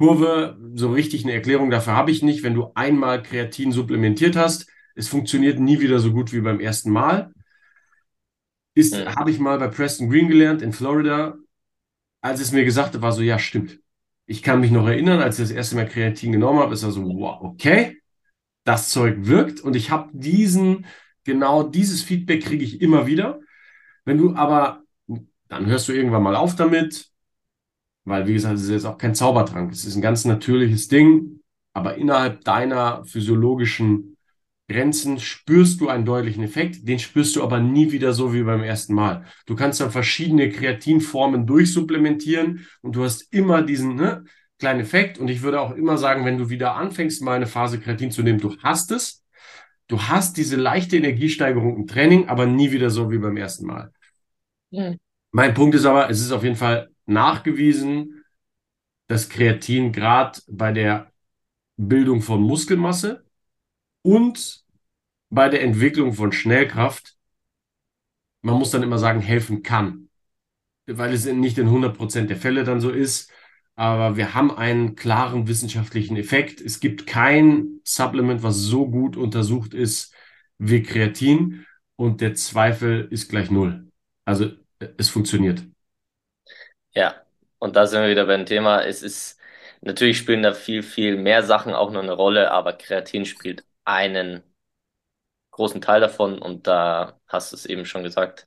Kurve. 0.00 0.58
So 0.74 0.92
richtig 0.92 1.24
eine 1.24 1.34
Erklärung 1.34 1.70
dafür 1.70 1.94
habe 1.94 2.10
ich 2.10 2.22
nicht. 2.22 2.42
Wenn 2.42 2.54
du 2.54 2.72
einmal 2.74 3.22
Kreatin 3.22 3.72
supplementiert 3.72 4.36
hast, 4.36 4.68
es 4.94 5.08
funktioniert 5.08 5.60
nie 5.60 5.80
wieder 5.80 5.98
so 5.98 6.12
gut 6.12 6.32
wie 6.32 6.40
beim 6.40 6.60
ersten 6.60 6.90
Mal. 6.90 7.32
Ist, 8.74 8.94
ja. 8.94 9.14
habe 9.16 9.30
ich 9.30 9.38
mal 9.38 9.58
bei 9.58 9.68
Preston 9.68 10.08
Green 10.08 10.28
gelernt 10.28 10.62
in 10.62 10.72
Florida. 10.72 11.36
Als 12.22 12.40
es 12.40 12.52
mir 12.52 12.64
gesagt 12.64 12.94
hat, 12.94 13.02
war 13.02 13.12
so, 13.12 13.22
ja, 13.22 13.38
stimmt. 13.38 13.78
Ich 14.26 14.42
kann 14.42 14.60
mich 14.60 14.70
noch 14.70 14.86
erinnern, 14.86 15.20
als 15.20 15.38
ich 15.38 15.48
das 15.48 15.54
erste 15.54 15.76
Mal 15.76 15.88
Kreatin 15.88 16.32
genommen 16.32 16.60
habe, 16.60 16.74
ist 16.74 16.82
er 16.82 16.92
so, 16.92 17.04
wow, 17.04 17.40
okay 17.42 18.00
das 18.64 18.90
Zeug 18.90 19.16
wirkt 19.26 19.60
und 19.60 19.76
ich 19.76 19.90
habe 19.90 20.10
diesen, 20.12 20.86
genau 21.24 21.62
dieses 21.62 22.02
Feedback 22.02 22.44
kriege 22.44 22.64
ich 22.64 22.80
immer 22.80 23.06
wieder. 23.06 23.40
Wenn 24.04 24.18
du 24.18 24.34
aber, 24.34 24.82
dann 25.48 25.66
hörst 25.66 25.88
du 25.88 25.92
irgendwann 25.92 26.22
mal 26.22 26.36
auf 26.36 26.56
damit, 26.56 27.09
weil 28.10 28.26
wie 28.26 28.34
gesagt, 28.34 28.56
es 28.56 28.64
ist 28.64 28.70
jetzt 28.70 28.84
auch 28.84 28.98
kein 28.98 29.14
Zaubertrank, 29.14 29.72
es 29.72 29.84
ist 29.84 29.96
ein 29.96 30.02
ganz 30.02 30.24
natürliches 30.24 30.88
Ding, 30.88 31.40
aber 31.72 31.96
innerhalb 31.96 32.44
deiner 32.44 33.04
physiologischen 33.04 34.16
Grenzen 34.68 35.18
spürst 35.18 35.80
du 35.80 35.88
einen 35.88 36.04
deutlichen 36.04 36.44
Effekt, 36.44 36.86
den 36.86 36.98
spürst 36.98 37.34
du 37.34 37.42
aber 37.42 37.58
nie 37.58 37.90
wieder 37.90 38.12
so 38.12 38.34
wie 38.34 38.42
beim 38.42 38.62
ersten 38.62 38.94
Mal. 38.94 39.24
Du 39.46 39.56
kannst 39.56 39.80
dann 39.80 39.90
verschiedene 39.90 40.50
Kreatinformen 40.50 41.46
durchsupplementieren 41.46 42.66
und 42.82 42.94
du 42.94 43.02
hast 43.02 43.32
immer 43.32 43.62
diesen, 43.62 43.96
ne, 43.96 44.24
kleinen 44.60 44.80
Effekt. 44.80 45.18
Und 45.18 45.28
ich 45.28 45.42
würde 45.42 45.60
auch 45.60 45.72
immer 45.72 45.98
sagen, 45.98 46.24
wenn 46.24 46.38
du 46.38 46.50
wieder 46.50 46.76
anfängst, 46.76 47.22
mal 47.22 47.34
eine 47.34 47.46
Phase 47.46 47.80
Kreatin 47.80 48.12
zu 48.12 48.22
nehmen, 48.22 48.38
du 48.38 48.56
hast 48.62 48.92
es. 48.92 49.24
Du 49.88 50.00
hast 50.00 50.36
diese 50.36 50.54
leichte 50.54 50.96
Energiesteigerung 50.96 51.76
im 51.76 51.86
Training, 51.88 52.28
aber 52.28 52.46
nie 52.46 52.70
wieder 52.70 52.90
so 52.90 53.10
wie 53.10 53.18
beim 53.18 53.36
ersten 53.36 53.66
Mal. 53.66 53.90
Ja. 54.70 54.94
Mein 55.32 55.54
Punkt 55.54 55.74
ist 55.74 55.84
aber, 55.84 56.08
es 56.08 56.20
ist 56.20 56.30
auf 56.30 56.44
jeden 56.44 56.54
Fall 56.54 56.90
nachgewiesen, 57.10 58.24
dass 59.08 59.28
Kreatin 59.28 59.92
gerade 59.92 60.40
bei 60.48 60.72
der 60.72 61.12
Bildung 61.76 62.22
von 62.22 62.40
Muskelmasse 62.42 63.24
und 64.02 64.64
bei 65.30 65.48
der 65.48 65.62
Entwicklung 65.62 66.12
von 66.12 66.32
Schnellkraft, 66.32 67.16
man 68.42 68.56
muss 68.56 68.70
dann 68.70 68.82
immer 68.82 68.98
sagen, 68.98 69.20
helfen 69.20 69.62
kann. 69.62 70.08
Weil 70.86 71.12
es 71.12 71.24
nicht 71.26 71.58
in 71.58 71.68
100% 71.68 72.26
der 72.26 72.36
Fälle 72.36 72.64
dann 72.64 72.80
so 72.80 72.90
ist 72.90 73.30
aber 73.80 74.18
wir 74.18 74.34
haben 74.34 74.50
einen 74.50 74.94
klaren 74.94 75.48
wissenschaftlichen 75.48 76.14
Effekt. 76.18 76.60
Es 76.60 76.80
gibt 76.80 77.06
kein 77.06 77.80
Supplement, 77.82 78.42
was 78.42 78.58
so 78.58 78.86
gut 78.86 79.16
untersucht 79.16 79.72
ist 79.72 80.14
wie 80.58 80.82
Kreatin 80.82 81.64
und 81.96 82.20
der 82.20 82.34
Zweifel 82.34 83.08
ist 83.10 83.30
gleich 83.30 83.50
null. 83.50 83.90
Also 84.26 84.50
es 84.98 85.08
funktioniert. 85.08 85.64
Ja, 86.94 87.24
und 87.58 87.76
da 87.76 87.86
sind 87.86 88.02
wir 88.02 88.10
wieder 88.10 88.26
beim 88.26 88.46
Thema. 88.46 88.82
Es 88.84 89.02
ist 89.02 89.38
natürlich 89.80 90.18
spielen 90.18 90.42
da 90.42 90.52
viel, 90.54 90.82
viel 90.82 91.16
mehr 91.16 91.42
Sachen 91.42 91.74
auch 91.74 91.90
noch 91.90 92.02
eine 92.02 92.12
Rolle, 92.12 92.50
aber 92.50 92.72
Kreatin 92.72 93.24
spielt 93.26 93.64
einen 93.84 94.42
großen 95.50 95.80
Teil 95.80 96.00
davon 96.00 96.38
und 96.40 96.66
da 96.66 97.20
hast 97.26 97.52
du 97.52 97.56
es 97.56 97.66
eben 97.66 97.84
schon 97.84 98.02
gesagt, 98.02 98.46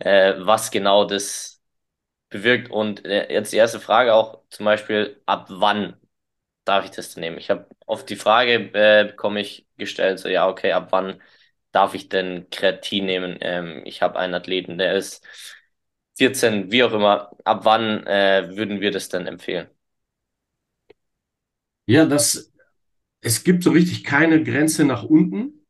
äh, 0.00 0.34
was 0.38 0.70
genau 0.70 1.04
das 1.04 1.62
bewirkt. 2.30 2.70
Und 2.70 3.04
äh, 3.06 3.32
jetzt 3.32 3.52
die 3.52 3.58
erste 3.58 3.80
Frage 3.80 4.14
auch 4.14 4.42
zum 4.50 4.66
Beispiel, 4.66 5.22
ab 5.26 5.46
wann 5.50 5.96
darf 6.64 6.84
ich 6.86 6.92
das 6.92 7.14
denn 7.14 7.22
nehmen? 7.22 7.38
Ich 7.38 7.50
habe 7.50 7.68
oft 7.86 8.08
die 8.10 8.16
Frage 8.16 8.54
äh, 8.74 9.06
bekomme 9.06 9.40
ich 9.42 9.68
gestellt, 9.78 10.18
so 10.20 10.28
ja, 10.28 10.48
okay, 10.48 10.72
ab 10.72 10.88
wann 10.92 11.22
darf 11.72 11.94
ich 11.94 12.08
denn 12.10 12.48
Kreatin 12.50 13.06
nehmen? 13.06 13.38
Ähm, 13.42 13.82
ich 13.86 14.02
habe 14.02 14.18
einen 14.18 14.34
Athleten, 14.34 14.78
der 14.78 14.94
ist 14.96 15.24
14, 16.16 16.70
wie 16.70 16.84
auch 16.84 16.92
immer. 16.92 17.30
Ab 17.44 17.64
wann 17.64 18.06
äh, 18.06 18.56
würden 18.56 18.80
wir 18.80 18.90
das 18.90 19.08
denn 19.08 19.26
empfehlen? 19.26 19.68
Ja, 21.86 22.06
das, 22.06 22.52
es 23.20 23.44
gibt 23.44 23.62
so 23.62 23.70
richtig 23.70 24.04
keine 24.04 24.42
Grenze 24.42 24.84
nach 24.84 25.04
unten. 25.04 25.64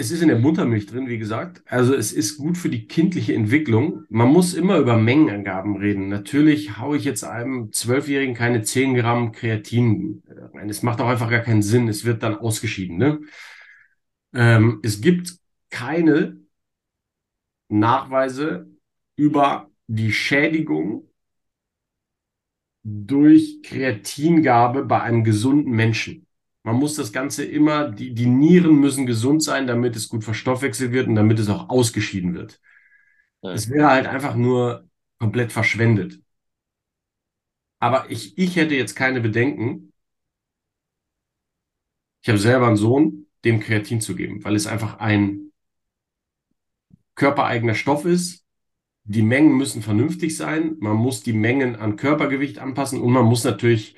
Es 0.00 0.12
ist 0.12 0.22
in 0.22 0.28
der 0.28 0.38
Muttermilch 0.38 0.86
drin, 0.86 1.08
wie 1.08 1.18
gesagt. 1.18 1.62
Also 1.66 1.92
es 1.92 2.12
ist 2.12 2.38
gut 2.38 2.56
für 2.56 2.68
die 2.68 2.86
kindliche 2.86 3.34
Entwicklung. 3.34 4.04
Man 4.08 4.28
muss 4.28 4.54
immer 4.54 4.78
über 4.78 4.96
Mengenangaben 4.96 5.76
reden. 5.76 6.08
Natürlich 6.08 6.78
haue 6.78 6.96
ich 6.96 7.04
jetzt 7.04 7.24
einem 7.24 7.72
Zwölfjährigen 7.72 8.34
keine 8.36 8.62
10 8.62 8.94
Gramm 8.94 9.32
Kreatin 9.32 10.22
rein. 10.54 10.70
Es 10.70 10.84
macht 10.84 11.00
auch 11.00 11.08
einfach 11.08 11.30
gar 11.30 11.40
keinen 11.40 11.62
Sinn. 11.62 11.88
Es 11.88 12.04
wird 12.04 12.22
dann 12.22 12.36
ausgeschieden. 12.36 12.96
Ne? 12.96 13.20
Ähm, 14.32 14.78
es 14.84 15.00
gibt 15.00 15.32
keine 15.70 16.37
Nachweise 17.68 18.68
über 19.16 19.70
die 19.86 20.12
Schädigung 20.12 21.08
durch 22.84 23.60
Kreatingabe 23.62 24.84
bei 24.84 25.02
einem 25.02 25.24
gesunden 25.24 25.72
Menschen. 25.72 26.26
Man 26.62 26.76
muss 26.76 26.94
das 26.96 27.12
Ganze 27.12 27.44
immer, 27.44 27.90
die, 27.90 28.14
die 28.14 28.26
Nieren 28.26 28.76
müssen 28.80 29.06
gesund 29.06 29.42
sein, 29.42 29.66
damit 29.66 29.96
es 29.96 30.08
gut 30.08 30.24
verstoffwechselt 30.24 30.92
wird 30.92 31.08
und 31.08 31.14
damit 31.14 31.38
es 31.38 31.48
auch 31.48 31.68
ausgeschieden 31.68 32.34
wird. 32.34 32.60
Ja. 33.42 33.52
Es 33.52 33.70
wäre 33.70 33.90
halt 33.90 34.06
einfach 34.06 34.34
nur 34.36 34.88
komplett 35.18 35.52
verschwendet. 35.52 36.20
Aber 37.80 38.10
ich, 38.10 38.36
ich 38.38 38.56
hätte 38.56 38.74
jetzt 38.74 38.94
keine 38.94 39.20
Bedenken. 39.20 39.92
Ich 42.22 42.28
habe 42.28 42.38
selber 42.38 42.66
einen 42.66 42.76
Sohn, 42.76 43.26
dem 43.44 43.60
Kreatin 43.60 44.00
zu 44.00 44.14
geben, 44.16 44.44
weil 44.44 44.56
es 44.56 44.66
einfach 44.66 44.98
ein 44.98 45.47
körpereigener 47.18 47.74
Stoff 47.74 48.04
ist. 48.04 48.44
Die 49.04 49.22
Mengen 49.22 49.56
müssen 49.56 49.82
vernünftig 49.82 50.36
sein. 50.36 50.76
Man 50.80 50.96
muss 50.96 51.22
die 51.22 51.32
Mengen 51.32 51.76
an 51.76 51.96
Körpergewicht 51.96 52.58
anpassen 52.58 53.00
und 53.00 53.12
man 53.12 53.24
muss 53.26 53.44
natürlich 53.44 53.96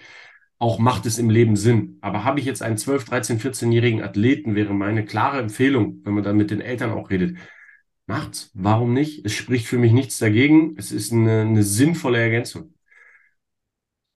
auch 0.59 0.79
macht 0.79 1.07
es 1.07 1.19
im 1.19 1.31
Leben 1.31 1.57
Sinn. 1.57 1.99
Aber 2.03 2.25
habe 2.25 2.39
ich 2.39 2.47
jetzt 2.47 2.63
einen 2.63 2.77
12, 2.77 3.07
13, 3.07 3.41
14-jährigen 3.41 4.03
Athleten, 4.03 4.55
wäre 4.55 4.75
meine 4.75 5.05
klare 5.07 5.41
Empfehlung, 5.41 6.01
wenn 6.05 6.13
man 6.13 6.23
dann 6.23 6.37
mit 6.37 6.51
den 6.51 6.61
Eltern 6.61 6.91
auch 6.91 7.09
redet, 7.09 7.39
macht's. 8.07 8.51
Warum 8.55 8.93
nicht? 8.93 9.25
Es 9.25 9.33
spricht 9.33 9.67
für 9.67 9.79
mich 9.79 9.93
nichts 9.93 10.19
dagegen. 10.19 10.75
Es 10.77 10.93
ist 10.93 11.13
eine, 11.13 11.43
eine 11.43 11.63
sinnvolle 11.63 12.19
Ergänzung. 12.19 12.75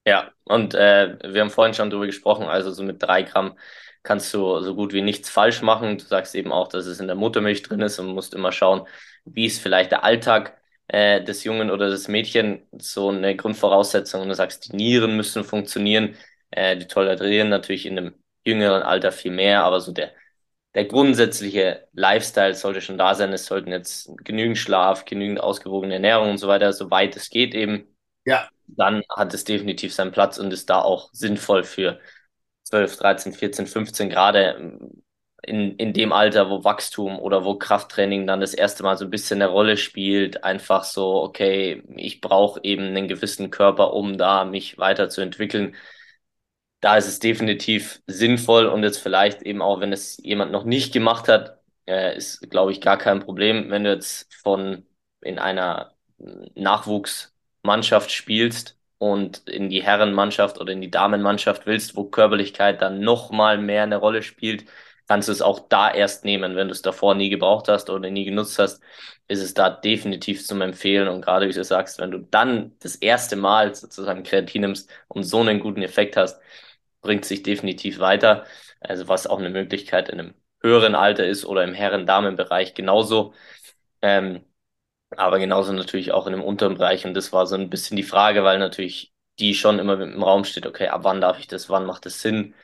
Ja, 0.06 0.32
und 0.44 0.74
äh, 0.74 1.16
wir 1.24 1.40
haben 1.40 1.50
vorhin 1.50 1.74
schon 1.74 1.90
drüber 1.90 2.06
gesprochen, 2.06 2.46
also 2.46 2.70
so 2.70 2.82
mit 2.82 3.02
drei 3.02 3.22
Gramm 3.22 3.56
kannst 4.02 4.32
du 4.34 4.60
so 4.60 4.74
gut 4.74 4.92
wie 4.92 5.00
nichts 5.02 5.30
falsch 5.30 5.62
machen. 5.62 5.98
Du 5.98 6.04
sagst 6.04 6.34
eben 6.34 6.52
auch, 6.52 6.68
dass 6.68 6.86
es 6.86 7.00
in 7.00 7.06
der 7.06 7.16
Muttermilch 7.16 7.62
drin 7.62 7.80
ist 7.80 7.98
und 7.98 8.08
musst 8.08 8.34
immer 8.34 8.52
schauen, 8.52 8.86
wie 9.24 9.46
ist 9.46 9.60
vielleicht 9.62 9.92
der 9.92 10.04
Alltag 10.04 10.58
äh, 10.88 11.22
des 11.24 11.42
Jungen 11.44 11.70
oder 11.70 11.88
des 11.88 12.08
Mädchen, 12.08 12.66
so 12.78 13.08
eine 13.08 13.34
Grundvoraussetzung. 13.34 14.20
Und 14.22 14.28
du 14.28 14.34
sagst, 14.34 14.72
die 14.72 14.76
Nieren 14.76 15.16
müssen 15.16 15.42
funktionieren. 15.42 16.16
Äh, 16.50 16.76
die 16.76 16.86
tolerieren 16.86 17.48
natürlich 17.48 17.86
in 17.86 17.98
einem 17.98 18.14
jüngeren 18.44 18.82
Alter 18.82 19.10
viel 19.10 19.32
mehr, 19.32 19.64
aber 19.64 19.80
so 19.80 19.90
der, 19.92 20.12
der 20.74 20.84
grundsätzliche 20.84 21.88
Lifestyle 21.94 22.54
sollte 22.54 22.82
schon 22.82 22.98
da 22.98 23.14
sein. 23.14 23.32
Es 23.32 23.46
sollten 23.46 23.70
jetzt 23.70 24.10
genügend 24.22 24.58
Schlaf, 24.58 25.06
genügend 25.06 25.40
ausgewogene 25.40 25.94
Ernährung 25.94 26.30
und 26.30 26.38
so 26.38 26.46
weiter, 26.48 26.74
soweit 26.74 27.16
es 27.16 27.30
geht 27.30 27.54
eben. 27.54 27.96
Ja. 28.26 28.48
Dann 28.66 29.02
hat 29.10 29.34
es 29.34 29.44
definitiv 29.44 29.94
seinen 29.94 30.12
Platz 30.12 30.38
und 30.38 30.52
ist 30.52 30.70
da 30.70 30.80
auch 30.82 31.10
sinnvoll 31.12 31.64
für 31.64 32.00
12, 32.64 32.96
13, 32.96 33.32
14, 33.32 33.66
15 33.66 34.10
Grad. 34.10 34.36
in, 35.46 35.76
in 35.76 35.92
dem 35.92 36.12
Alter, 36.12 36.48
wo 36.50 36.64
Wachstum 36.64 37.18
oder 37.18 37.44
wo 37.44 37.56
Krafttraining 37.58 38.26
dann 38.26 38.40
das 38.40 38.54
erste 38.54 38.82
Mal 38.82 38.96
so 38.96 39.04
ein 39.04 39.10
bisschen 39.10 39.42
eine 39.42 39.50
Rolle 39.50 39.76
spielt, 39.76 40.42
einfach 40.44 40.84
so, 40.84 41.22
okay, 41.22 41.82
ich 41.96 42.20
brauche 42.22 42.60
eben 42.62 42.84
einen 42.84 43.08
gewissen 43.08 43.50
Körper, 43.50 43.92
um 43.92 44.16
da 44.16 44.44
mich 44.46 44.78
weiterzuentwickeln. 44.78 45.76
Da 46.80 46.96
ist 46.98 47.06
es 47.08 47.18
definitiv 47.18 48.02
sinnvoll 48.06 48.66
und 48.66 48.82
jetzt 48.82 48.98
vielleicht 48.98 49.42
eben 49.42 49.62
auch, 49.62 49.80
wenn 49.80 49.92
es 49.92 50.18
jemand 50.22 50.52
noch 50.52 50.64
nicht 50.64 50.92
gemacht 50.92 51.28
hat, 51.28 51.58
äh, 51.86 52.16
ist, 52.16 52.50
glaube 52.50 52.72
ich, 52.72 52.80
gar 52.82 52.98
kein 52.98 53.20
Problem, 53.20 53.70
wenn 53.70 53.84
du 53.84 53.90
jetzt 53.92 54.32
von 54.42 54.86
in 55.22 55.38
einer 55.38 55.94
Nachwuchsmannschaft 57.64 58.12
spielst 58.12 58.78
und 58.98 59.48
in 59.48 59.68
die 59.70 59.82
Herrenmannschaft 59.82 60.60
oder 60.60 60.72
in 60.72 60.80
die 60.80 60.90
Damenmannschaft 60.90 61.66
willst, 61.66 61.96
wo 61.96 62.04
Körperlichkeit 62.04 62.80
dann 62.82 63.00
noch 63.00 63.30
mal 63.30 63.58
mehr 63.58 63.82
eine 63.84 63.96
Rolle 63.96 64.22
spielt, 64.22 64.66
kannst 65.08 65.28
du 65.28 65.32
es 65.32 65.42
auch 65.42 65.68
da 65.68 65.90
erst 65.90 66.24
nehmen. 66.24 66.56
Wenn 66.56 66.68
du 66.68 66.72
es 66.72 66.82
davor 66.82 67.14
nie 67.14 67.28
gebraucht 67.30 67.68
hast 67.68 67.90
oder 67.90 68.10
nie 68.10 68.24
genutzt 68.24 68.58
hast, 68.58 68.82
ist 69.28 69.40
es 69.42 69.54
da 69.54 69.70
definitiv 69.70 70.46
zum 70.46 70.60
Empfehlen. 70.62 71.08
Und 71.08 71.22
gerade 71.22 71.48
wie 71.48 71.52
du 71.52 71.64
sagst, 71.64 71.98
wenn 71.98 72.10
du 72.10 72.18
dann 72.18 72.76
das 72.80 72.96
erste 72.96 73.36
Mal 73.36 73.74
sozusagen 73.74 74.22
Kreatin 74.22 74.62
nimmst 74.62 74.90
und 75.08 75.24
so 75.24 75.40
einen 75.40 75.60
guten 75.60 75.82
Effekt 75.82 76.16
hast, 76.16 76.40
bringt 77.02 77.24
sich 77.24 77.42
definitiv 77.42 77.98
weiter. 77.98 78.44
Also 78.80 79.08
was 79.08 79.26
auch 79.26 79.38
eine 79.38 79.50
Möglichkeit 79.50 80.08
in 80.08 80.20
einem 80.20 80.34
höheren 80.62 80.94
Alter 80.94 81.26
ist 81.26 81.44
oder 81.44 81.64
im 81.64 81.74
Herren-Damen-Bereich 81.74 82.74
genauso. 82.74 83.34
Ähm, 84.02 84.44
aber 85.16 85.38
genauso 85.38 85.72
natürlich 85.72 86.12
auch 86.12 86.26
in 86.26 86.34
einem 86.34 86.42
unteren 86.42 86.74
Bereich. 86.74 87.06
Und 87.06 87.14
das 87.14 87.32
war 87.32 87.46
so 87.46 87.56
ein 87.56 87.70
bisschen 87.70 87.96
die 87.96 88.02
Frage, 88.02 88.44
weil 88.44 88.58
natürlich 88.58 89.12
die 89.38 89.54
schon 89.54 89.78
immer 89.78 90.00
im 90.00 90.22
Raum 90.22 90.44
steht, 90.44 90.66
okay, 90.66 90.88
ab 90.88 91.00
wann 91.04 91.20
darf 91.20 91.38
ich 91.40 91.48
das, 91.48 91.68
wann 91.68 91.86
macht 91.86 92.06
das 92.06 92.20
Sinn? 92.20 92.54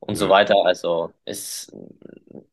und 0.00 0.16
so 0.16 0.28
weiter. 0.28 0.56
Also 0.64 1.12
es, 1.24 1.72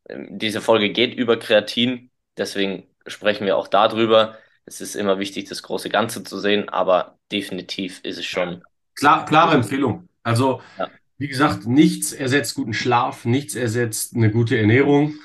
diese 0.09 0.61
Folge 0.61 0.91
geht 0.91 1.15
über 1.15 1.37
Kreatin, 1.39 2.11
deswegen 2.37 2.83
sprechen 3.07 3.45
wir 3.45 3.57
auch 3.57 3.67
darüber. 3.67 4.37
Es 4.65 4.81
ist 4.81 4.95
immer 4.95 5.17
wichtig, 5.17 5.47
das 5.47 5.63
große 5.63 5.89
Ganze 5.89 6.23
zu 6.23 6.37
sehen, 6.39 6.69
aber 6.69 7.17
definitiv 7.31 8.01
ist 8.03 8.19
es 8.19 8.25
schon. 8.25 8.63
Klar, 8.95 9.25
klare 9.25 9.55
Empfehlung. 9.55 10.09
Also, 10.23 10.61
ja. 10.77 10.89
wie 11.17 11.29
gesagt, 11.29 11.65
nichts 11.65 12.11
ersetzt 12.11 12.55
guten 12.55 12.73
Schlaf, 12.73 13.23
nichts 13.23 13.55
ersetzt 13.55 14.15
eine 14.15 14.29
gute 14.29 14.57
Ernährung. 14.57 15.15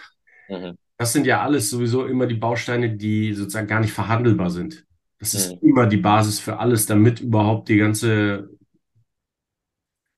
Mhm. 0.49 0.79
Das 1.03 1.13
sind 1.13 1.27
ja 1.27 1.43
alles 1.43 1.69
sowieso 1.69 2.07
immer 2.07 2.29
die 2.29 2.37
Bausteine, 2.37 2.91
die 2.91 3.35
sozusagen 3.35 3.67
gar 3.67 3.81
nicht 3.81 3.93
verhandelbar 3.93 4.51
sind. 4.51 4.87
Das 5.19 5.35
ist 5.35 5.61
mhm. 5.61 5.71
immer 5.71 5.87
die 5.87 5.97
Basis 5.97 6.39
für 6.39 6.61
alles, 6.61 6.87
damit 6.87 7.19
überhaupt 7.19 7.69
die 7.69 7.79
ganze 7.79 8.51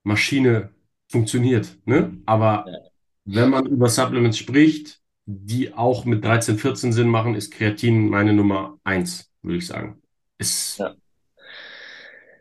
Maschine 0.02 0.74
funktioniert. 1.10 1.78
Ne? 1.86 2.18
Aber 2.26 2.66
ja. 2.68 2.78
wenn 3.24 3.48
man 3.48 3.64
über 3.64 3.88
Supplements 3.88 4.36
spricht, 4.36 5.00
die 5.24 5.72
auch 5.72 6.04
mit 6.04 6.22
13, 6.22 6.58
14 6.58 6.92
Sinn 6.92 7.08
machen, 7.08 7.34
ist 7.34 7.50
Kreatin 7.50 8.10
meine 8.10 8.34
Nummer 8.34 8.78
eins, 8.84 9.32
würde 9.40 9.56
ich 9.56 9.66
sagen. 9.66 10.02
Ist 10.36 10.80
ja. 10.80 10.94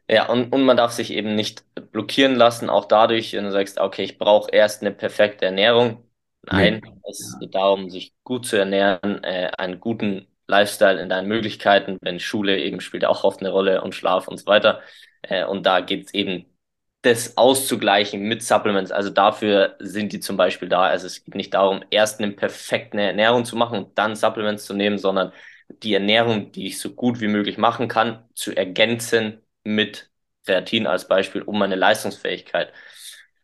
Ja, 0.10 0.28
und, 0.28 0.52
und 0.52 0.66
man 0.66 0.76
darf 0.76 0.92
sich 0.92 1.12
eben 1.12 1.34
nicht 1.36 1.64
blockieren 1.94 2.36
lassen, 2.36 2.70
auch 2.70 2.90
dadurch, 2.90 3.32
wenn 3.32 3.46
du 3.46 3.54
sagst, 3.54 3.80
okay, 3.80 4.04
ich 4.04 4.18
brauche 4.18 4.52
erst 4.52 4.82
eine 4.82 4.92
perfekte 4.92 5.46
Ernährung. 5.46 6.04
Nein, 6.44 6.82
nee. 6.84 6.92
es 7.10 7.38
geht 7.40 7.56
darum, 7.56 7.90
sich 7.90 8.14
gut 8.24 8.46
zu 8.46 8.58
ernähren, 8.58 9.24
äh, 9.24 9.52
einen 9.58 9.80
guten 9.80 10.28
Lifestyle 10.48 11.02
in 11.02 11.10
deinen 11.10 11.28
Möglichkeiten, 11.28 11.98
wenn 12.02 12.20
Schule 12.20 12.60
eben 12.60 12.82
spielt 12.82 13.06
auch 13.06 13.24
oft 13.24 13.40
eine 13.40 13.50
Rolle 13.50 13.82
und 13.82 13.96
Schlaf 13.96 14.28
und 14.28 14.38
so 14.38 14.46
weiter. 14.46 14.82
Äh, 15.22 15.46
und 15.46 15.66
da 15.66 15.80
geht 15.80 16.08
es 16.08 16.14
eben 16.14 16.46
das 17.02 17.38
auszugleichen 17.38 18.22
mit 18.22 18.44
Supplements. 18.44 18.92
Also 18.92 19.10
dafür 19.10 19.76
sind 19.80 20.14
die 20.14 20.20
zum 20.20 20.38
Beispiel 20.38 20.70
da. 20.70 20.84
Also 20.84 21.08
es 21.08 21.24
geht 21.24 21.36
nicht 21.36 21.54
darum, 21.54 21.84
erst 21.90 22.20
eine 22.20 22.32
perfekte 22.32 23.02
Ernährung 23.02 23.46
zu 23.46 23.56
machen 23.56 23.78
und 23.78 23.98
dann 23.98 24.16
Supplements 24.16 24.66
zu 24.66 24.74
nehmen, 24.74 24.98
sondern 24.98 25.34
die 25.70 25.94
Ernährung, 25.94 26.52
die 26.52 26.68
ich 26.68 26.80
so 26.80 26.92
gut 26.94 27.20
wie 27.20 27.28
möglich 27.28 27.58
machen 27.58 27.88
kann, 27.88 28.24
zu 28.36 28.56
ergänzen 28.56 29.42
mit 29.64 30.10
Kreatin 30.46 30.88
als 30.88 31.08
Beispiel, 31.08 31.42
um 31.42 31.58
meine 31.60 31.76
Leistungsfähigkeit 31.76 32.72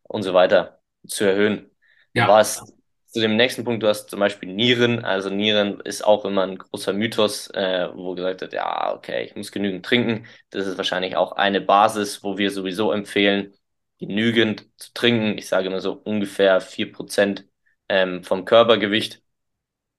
und 0.04 0.24
so 0.24 0.34
weiter 0.34 0.82
zu 1.08 1.26
erhöhen. 1.26 1.70
Ja. 2.14 2.28
Was 2.28 2.64
zu 3.10 3.20
dem 3.22 3.36
nächsten 3.38 3.64
Punkt, 3.64 3.82
du 3.84 3.88
hast 3.88 4.10
zum 4.10 4.20
Beispiel 4.20 4.54
Nieren. 4.54 5.04
Also 5.04 5.30
Nieren 5.30 5.80
ist 5.82 6.04
auch 6.06 6.26
immer 6.26 6.44
ein 6.44 6.58
großer 6.58 6.94
Mythos, 6.94 7.50
äh, 7.52 7.90
wo 7.94 8.14
gesagt 8.16 8.42
wird, 8.42 8.54
ja, 8.54 8.94
okay, 8.94 9.24
ich 9.26 9.36
muss 9.36 9.52
genügend 9.52 9.86
trinken. 9.86 10.28
Das 10.52 10.68
ist 10.68 10.78
wahrscheinlich 10.78 11.16
auch 11.16 11.34
eine 11.34 11.62
Basis, 11.62 12.24
wo 12.24 12.38
wir 12.38 12.52
sowieso 12.52 12.92
empfehlen, 12.92 13.54
genügend 13.98 14.68
zu 14.78 14.94
trinken. 14.94 15.38
Ich 15.38 15.48
sage 15.48 15.68
immer 15.68 15.82
so 15.82 15.94
ungefähr 15.94 16.62
vier 16.62 16.92
Prozent 16.92 17.46
ähm, 17.90 18.24
vom 18.24 18.46
Körpergewicht. 18.46 19.22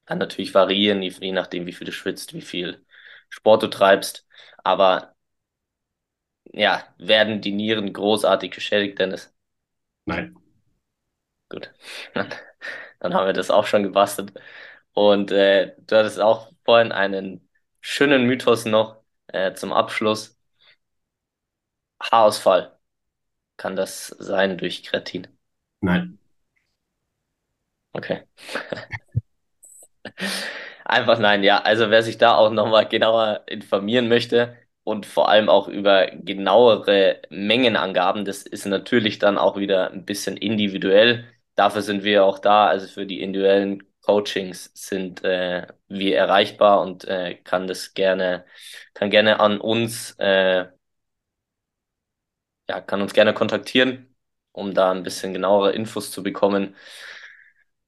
Kann 0.07 0.19
natürlich 0.19 0.55
variieren, 0.55 1.03
je, 1.03 1.11
je 1.21 1.33
nachdem, 1.33 1.67
wie 1.67 1.73
viel 1.73 1.87
du 1.87 1.93
schwitzt, 1.93 2.35
wie 2.35 2.43
viel 2.43 2.85
Sport 3.29 3.63
du 3.63 3.69
treibst. 3.69 4.27
Aber 4.65 5.15
ja, 6.53 6.85
werden 6.99 7.41
die 7.41 7.53
Nieren 7.53 7.93
großartig 7.93 8.51
geschädigt, 8.53 8.99
Dennis? 8.99 9.35
Nein. 10.07 10.37
Gut. 11.49 11.71
Dann 13.01 13.15
haben 13.15 13.27
wir 13.27 13.33
das 13.33 13.51
auch 13.51 13.67
schon 13.67 13.83
gebastelt. 13.83 14.33
Und 14.95 15.33
äh, 15.33 15.75
du 15.79 15.97
hattest 15.97 16.21
auch 16.21 16.53
vorhin 16.65 16.93
einen 16.93 17.49
schönen 17.81 18.27
Mythos 18.27 18.65
noch 18.67 19.03
äh, 19.29 19.55
zum 19.55 19.73
Abschluss. 19.73 20.37
Haarausfall. 22.01 22.79
Kann 23.57 23.77
das 23.77 24.09
sein 24.09 24.59
durch 24.59 24.83
Kreatin? 24.85 25.29
Nein. 25.81 26.19
Okay. 27.95 28.23
Einfach 30.85 31.19
nein, 31.19 31.43
ja. 31.45 31.59
Also 31.63 31.91
wer 31.91 32.03
sich 32.03 32.19
da 32.19 32.35
auch 32.35 32.51
nochmal 32.51 32.89
genauer 32.89 33.43
informieren 33.47 34.09
möchte 34.09 34.57
und 34.85 35.07
vor 35.07 35.29
allem 35.29 35.49
auch 35.49 35.69
über 35.69 36.07
genauere 36.09 37.21
Mengenangaben, 37.31 38.25
das 38.25 38.43
ist 38.43 38.67
natürlich 38.67 39.19
dann 39.19 39.39
auch 39.39 39.57
wieder 39.57 39.91
ein 39.91 40.05
bisschen 40.05 40.37
individuell 40.37 41.27
dafür 41.55 41.83
sind 41.83 42.05
wir 42.05 42.25
auch 42.25 42.39
da. 42.39 42.67
Also 42.69 42.87
für 42.89 43.07
die 43.07 43.21
individuellen 43.23 43.83
Coachings 44.03 44.71
sind 44.75 45.23
äh, 45.25 45.67
wir 45.89 46.17
erreichbar 46.19 46.81
und 46.81 47.05
äh, 47.07 47.35
kann 47.37 47.67
das 47.67 47.95
gerne, 47.95 48.45
kann 48.95 49.11
gerne 49.11 49.41
an 49.41 49.61
uns, 49.61 50.13
äh, 50.19 50.67
ja, 52.69 52.81
kann 52.81 53.03
uns 53.03 53.13
gerne 53.15 53.35
kontaktieren, 53.35 54.15
um 54.53 54.75
da 54.75 54.91
ein 54.93 55.03
bisschen 55.03 55.33
genauere 55.35 55.73
Infos 55.73 56.11
zu 56.13 56.23
bekommen. 56.23 56.75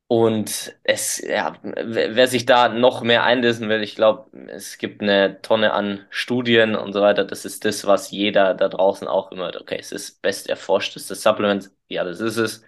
Und 0.08 0.74
es, 0.84 1.18
ja, 1.26 1.56
wer 1.62 2.26
sich 2.28 2.44
da 2.44 2.68
noch 2.68 3.00
mehr 3.02 3.24
einlesen 3.24 3.70
will, 3.70 3.82
ich 3.82 3.94
glaube, 3.96 4.30
es 4.48 4.76
gibt 4.76 5.00
eine 5.00 5.40
Tonne 5.40 5.72
an 5.72 6.04
Studien 6.10 6.74
und 6.76 6.92
so 6.92 7.00
weiter. 7.00 7.24
Das 7.24 7.46
ist 7.46 7.64
das, 7.64 7.86
was 7.86 8.10
jeder 8.10 8.52
da 8.54 8.68
draußen 8.68 9.08
auch 9.08 9.32
immer, 9.32 9.52
okay, 9.58 9.78
es 9.80 9.90
ist 9.90 10.20
best 10.20 10.50
erforschteste 10.50 11.14
Supplement. 11.14 11.70
Ja, 11.88 12.04
das 12.04 12.20
ist 12.20 12.36
es. 12.36 12.62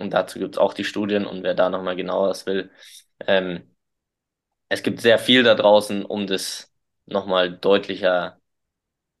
Und 0.00 0.10
dazu 0.12 0.38
gibt 0.38 0.54
es 0.56 0.58
auch 0.58 0.74
die 0.74 0.84
Studien 0.84 1.26
und 1.26 1.42
wer 1.42 1.54
da 1.54 1.68
nochmal 1.70 1.96
genaueres 1.96 2.46
will. 2.46 2.70
Ähm, 3.26 3.74
es 4.68 4.82
gibt 4.82 5.00
sehr 5.00 5.18
viel 5.18 5.42
da 5.42 5.54
draußen, 5.54 6.04
um 6.04 6.26
das 6.26 6.72
nochmal 7.06 7.56
deutlicher 7.58 8.40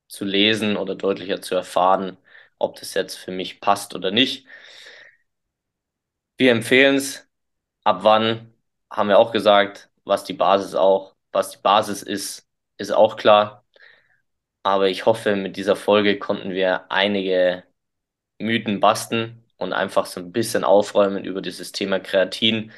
zu 0.08 0.24
lesen 0.24 0.76
oder 0.76 0.94
deutlicher 0.96 1.42
zu 1.42 1.54
erfahren, 1.54 2.18
ob 2.58 2.76
das 2.80 2.94
jetzt 2.94 3.16
für 3.16 3.32
mich 3.32 3.60
passt 3.60 3.94
oder 3.94 4.10
nicht. 4.10 4.46
Wir 6.36 6.52
empfehlen 6.52 6.96
es. 6.96 7.28
Ab 7.84 7.98
wann 8.02 8.52
haben 8.90 9.08
wir 9.08 9.18
auch 9.18 9.32
gesagt, 9.32 9.90
was 10.04 10.24
die 10.24 10.32
Basis 10.34 10.74
auch, 10.74 11.14
was 11.32 11.50
die 11.50 11.58
Basis 11.58 12.02
ist, 12.02 12.46
ist 12.78 12.92
auch 12.92 13.16
klar. 13.16 13.64
Aber 14.62 14.88
ich 14.88 15.06
hoffe, 15.06 15.36
mit 15.36 15.56
dieser 15.56 15.76
Folge 15.76 16.18
konnten 16.18 16.50
wir 16.52 16.90
einige 16.90 17.64
Mythen 18.38 18.80
basten 18.80 19.44
und 19.58 19.72
einfach 19.72 20.06
so 20.06 20.20
ein 20.20 20.32
bisschen 20.32 20.64
aufräumen 20.64 21.24
über 21.24 21.42
dieses 21.42 21.72
Thema 21.72 22.00
Kreatin. 22.00 22.72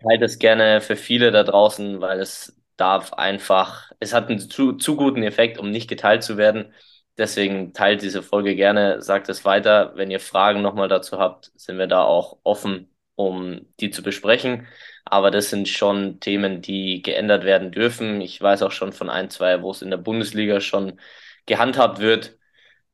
Ich 0.00 0.06
halte 0.06 0.24
es 0.24 0.38
gerne 0.38 0.80
für 0.80 0.96
viele 0.96 1.30
da 1.32 1.44
draußen, 1.44 2.00
weil 2.00 2.20
es 2.20 2.56
darf 2.76 3.12
einfach, 3.14 3.92
es 4.00 4.12
hat 4.14 4.28
einen 4.30 4.38
zu, 4.40 4.74
zu 4.74 4.96
guten 4.96 5.22
Effekt, 5.22 5.58
um 5.58 5.70
nicht 5.70 5.88
geteilt 5.88 6.22
zu 6.22 6.36
werden. 6.36 6.72
Deswegen 7.18 7.72
teilt 7.72 8.02
diese 8.02 8.22
Folge 8.22 8.54
gerne, 8.54 9.02
sagt 9.02 9.28
es 9.28 9.44
weiter. 9.44 9.92
Wenn 9.96 10.10
ihr 10.10 10.20
Fragen 10.20 10.62
nochmal 10.62 10.88
dazu 10.88 11.18
habt, 11.18 11.50
sind 11.56 11.78
wir 11.78 11.88
da 11.88 12.02
auch 12.04 12.38
offen, 12.44 12.90
um 13.16 13.66
die 13.80 13.90
zu 13.90 14.02
besprechen. 14.02 14.68
Aber 15.04 15.30
das 15.32 15.50
sind 15.50 15.68
schon 15.68 16.20
Themen, 16.20 16.62
die 16.62 17.02
geändert 17.02 17.44
werden 17.44 17.72
dürfen. 17.72 18.20
Ich 18.20 18.40
weiß 18.40 18.62
auch 18.62 18.72
schon 18.72 18.92
von 18.92 19.10
ein, 19.10 19.30
zwei, 19.30 19.62
wo 19.62 19.70
es 19.72 19.82
in 19.82 19.90
der 19.90 19.96
Bundesliga 19.96 20.60
schon 20.60 21.00
gehandhabt 21.46 21.98
wird, 21.98 22.38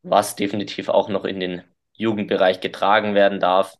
was 0.02 0.36
definitiv 0.36 0.88
auch 0.88 1.08
noch 1.08 1.24
in 1.24 1.40
den 1.40 1.62
Jugendbereich 1.94 2.60
getragen 2.60 3.14
werden 3.14 3.40
darf. 3.40 3.76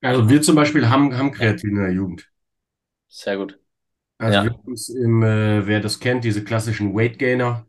Also 0.00 0.28
wir 0.28 0.40
zum 0.42 0.56
Beispiel 0.56 0.88
haben, 0.88 1.16
haben 1.16 1.32
Kreatin 1.32 1.70
in 1.70 1.76
der 1.76 1.92
Jugend. 1.92 2.28
Sehr 3.08 3.36
gut. 3.36 3.58
Also 4.18 4.34
ja. 4.34 4.44
wir 4.44 4.50
haben 4.52 4.60
uns 4.64 4.88
im, 4.88 5.22
äh, 5.22 5.66
wer 5.66 5.80
das 5.80 6.00
kennt, 6.00 6.24
diese 6.24 6.44
klassischen 6.44 6.94
Weight 6.94 7.18
Gainer, 7.18 7.66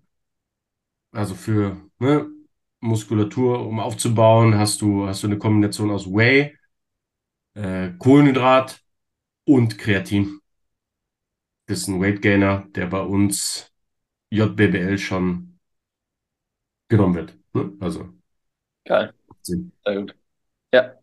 also 1.11 1.35
für 1.35 1.77
ne, 1.99 2.29
Muskulatur, 2.79 3.65
um 3.65 3.79
aufzubauen, 3.79 4.57
hast 4.57 4.81
du, 4.81 5.07
hast 5.07 5.23
du 5.23 5.27
eine 5.27 5.37
Kombination 5.37 5.91
aus 5.91 6.07
Whey, 6.07 6.57
äh, 7.53 7.91
Kohlenhydrat 7.97 8.81
und 9.45 9.77
Kreatin. 9.77 10.39
Das 11.67 11.79
ist 11.79 11.87
ein 11.87 12.01
Weight 12.01 12.21
Gainer, 12.21 12.67
der 12.75 12.87
bei 12.87 13.01
uns 13.01 13.71
JBBL 14.29 14.97
schon 14.97 15.59
genommen 16.89 17.15
wird. 17.15 17.37
Ne? 17.53 17.71
Also. 17.79 18.09
Geil. 18.85 19.13
Sehr 19.43 19.59
gut. 19.85 20.15
Ja. 20.73 20.99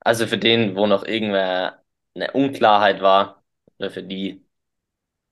Also 0.00 0.26
für 0.26 0.38
den, 0.38 0.76
wo 0.76 0.86
noch 0.86 1.04
irgendwer 1.04 1.82
eine 2.14 2.30
Unklarheit 2.32 3.00
war, 3.02 3.42
oder 3.78 3.90
für 3.90 4.02
die, 4.02 4.44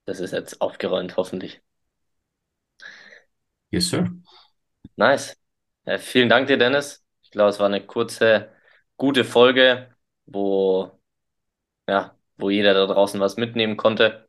das 0.07 0.21
ist 0.21 0.33
jetzt 0.33 0.61
aufgeräumt, 0.63 1.17
hoffentlich. 1.17 1.63
Yes, 3.71 3.89
sir. 3.91 4.09
Nice. 4.97 5.37
Ja, 5.87 5.99
vielen 5.99 6.29
Dank 6.29 6.47
dir, 6.49 6.59
Dennis. 6.59 7.05
Ich 7.23 7.31
glaube, 7.31 7.51
es 7.51 7.59
war 7.59 7.67
eine 7.67 7.85
kurze, 7.87 8.53
gute 8.97 9.25
Folge, 9.25 9.95
wo, 10.27 11.01
ja, 11.89 12.17
wo 12.37 12.51
jeder 12.51 12.75
da 12.75 12.87
draußen 12.87 13.21
was 13.21 13.37
mitnehmen 13.37 13.77
konnte, 13.77 14.29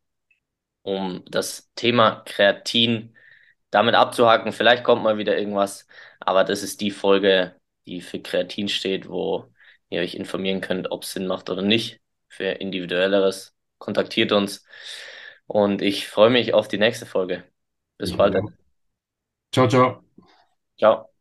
um 0.83 1.23
das 1.27 1.71
Thema 1.75 2.23
Kreatin 2.25 3.15
damit 3.73 3.95
abzuhaken. 3.95 4.51
Vielleicht 4.51 4.83
kommt 4.83 5.03
mal 5.03 5.17
wieder 5.17 5.37
irgendwas, 5.37 5.87
aber 6.19 6.43
das 6.43 6.63
ist 6.63 6.81
die 6.81 6.91
Folge, 6.91 7.55
die 7.85 8.01
für 8.01 8.19
Kreatin 8.21 8.69
steht, 8.69 9.09
wo 9.09 9.51
ihr 9.89 10.01
euch 10.01 10.15
informieren 10.15 10.61
könnt, 10.61 10.91
ob 10.91 11.03
es 11.03 11.13
Sinn 11.13 11.27
macht 11.27 11.49
oder 11.49 11.61
nicht. 11.61 11.99
Für 12.29 12.45
individuelleres 12.45 13.55
kontaktiert 13.77 14.31
uns. 14.31 14.65
Und 15.45 15.81
ich 15.81 16.07
freue 16.07 16.29
mich 16.29 16.53
auf 16.53 16.67
die 16.67 16.77
nächste 16.77 17.05
Folge. 17.05 17.43
Bis 17.97 18.15
bald. 18.15 18.35
Ciao, 19.51 19.67
ciao. 19.67 20.03
Ciao. 20.77 21.12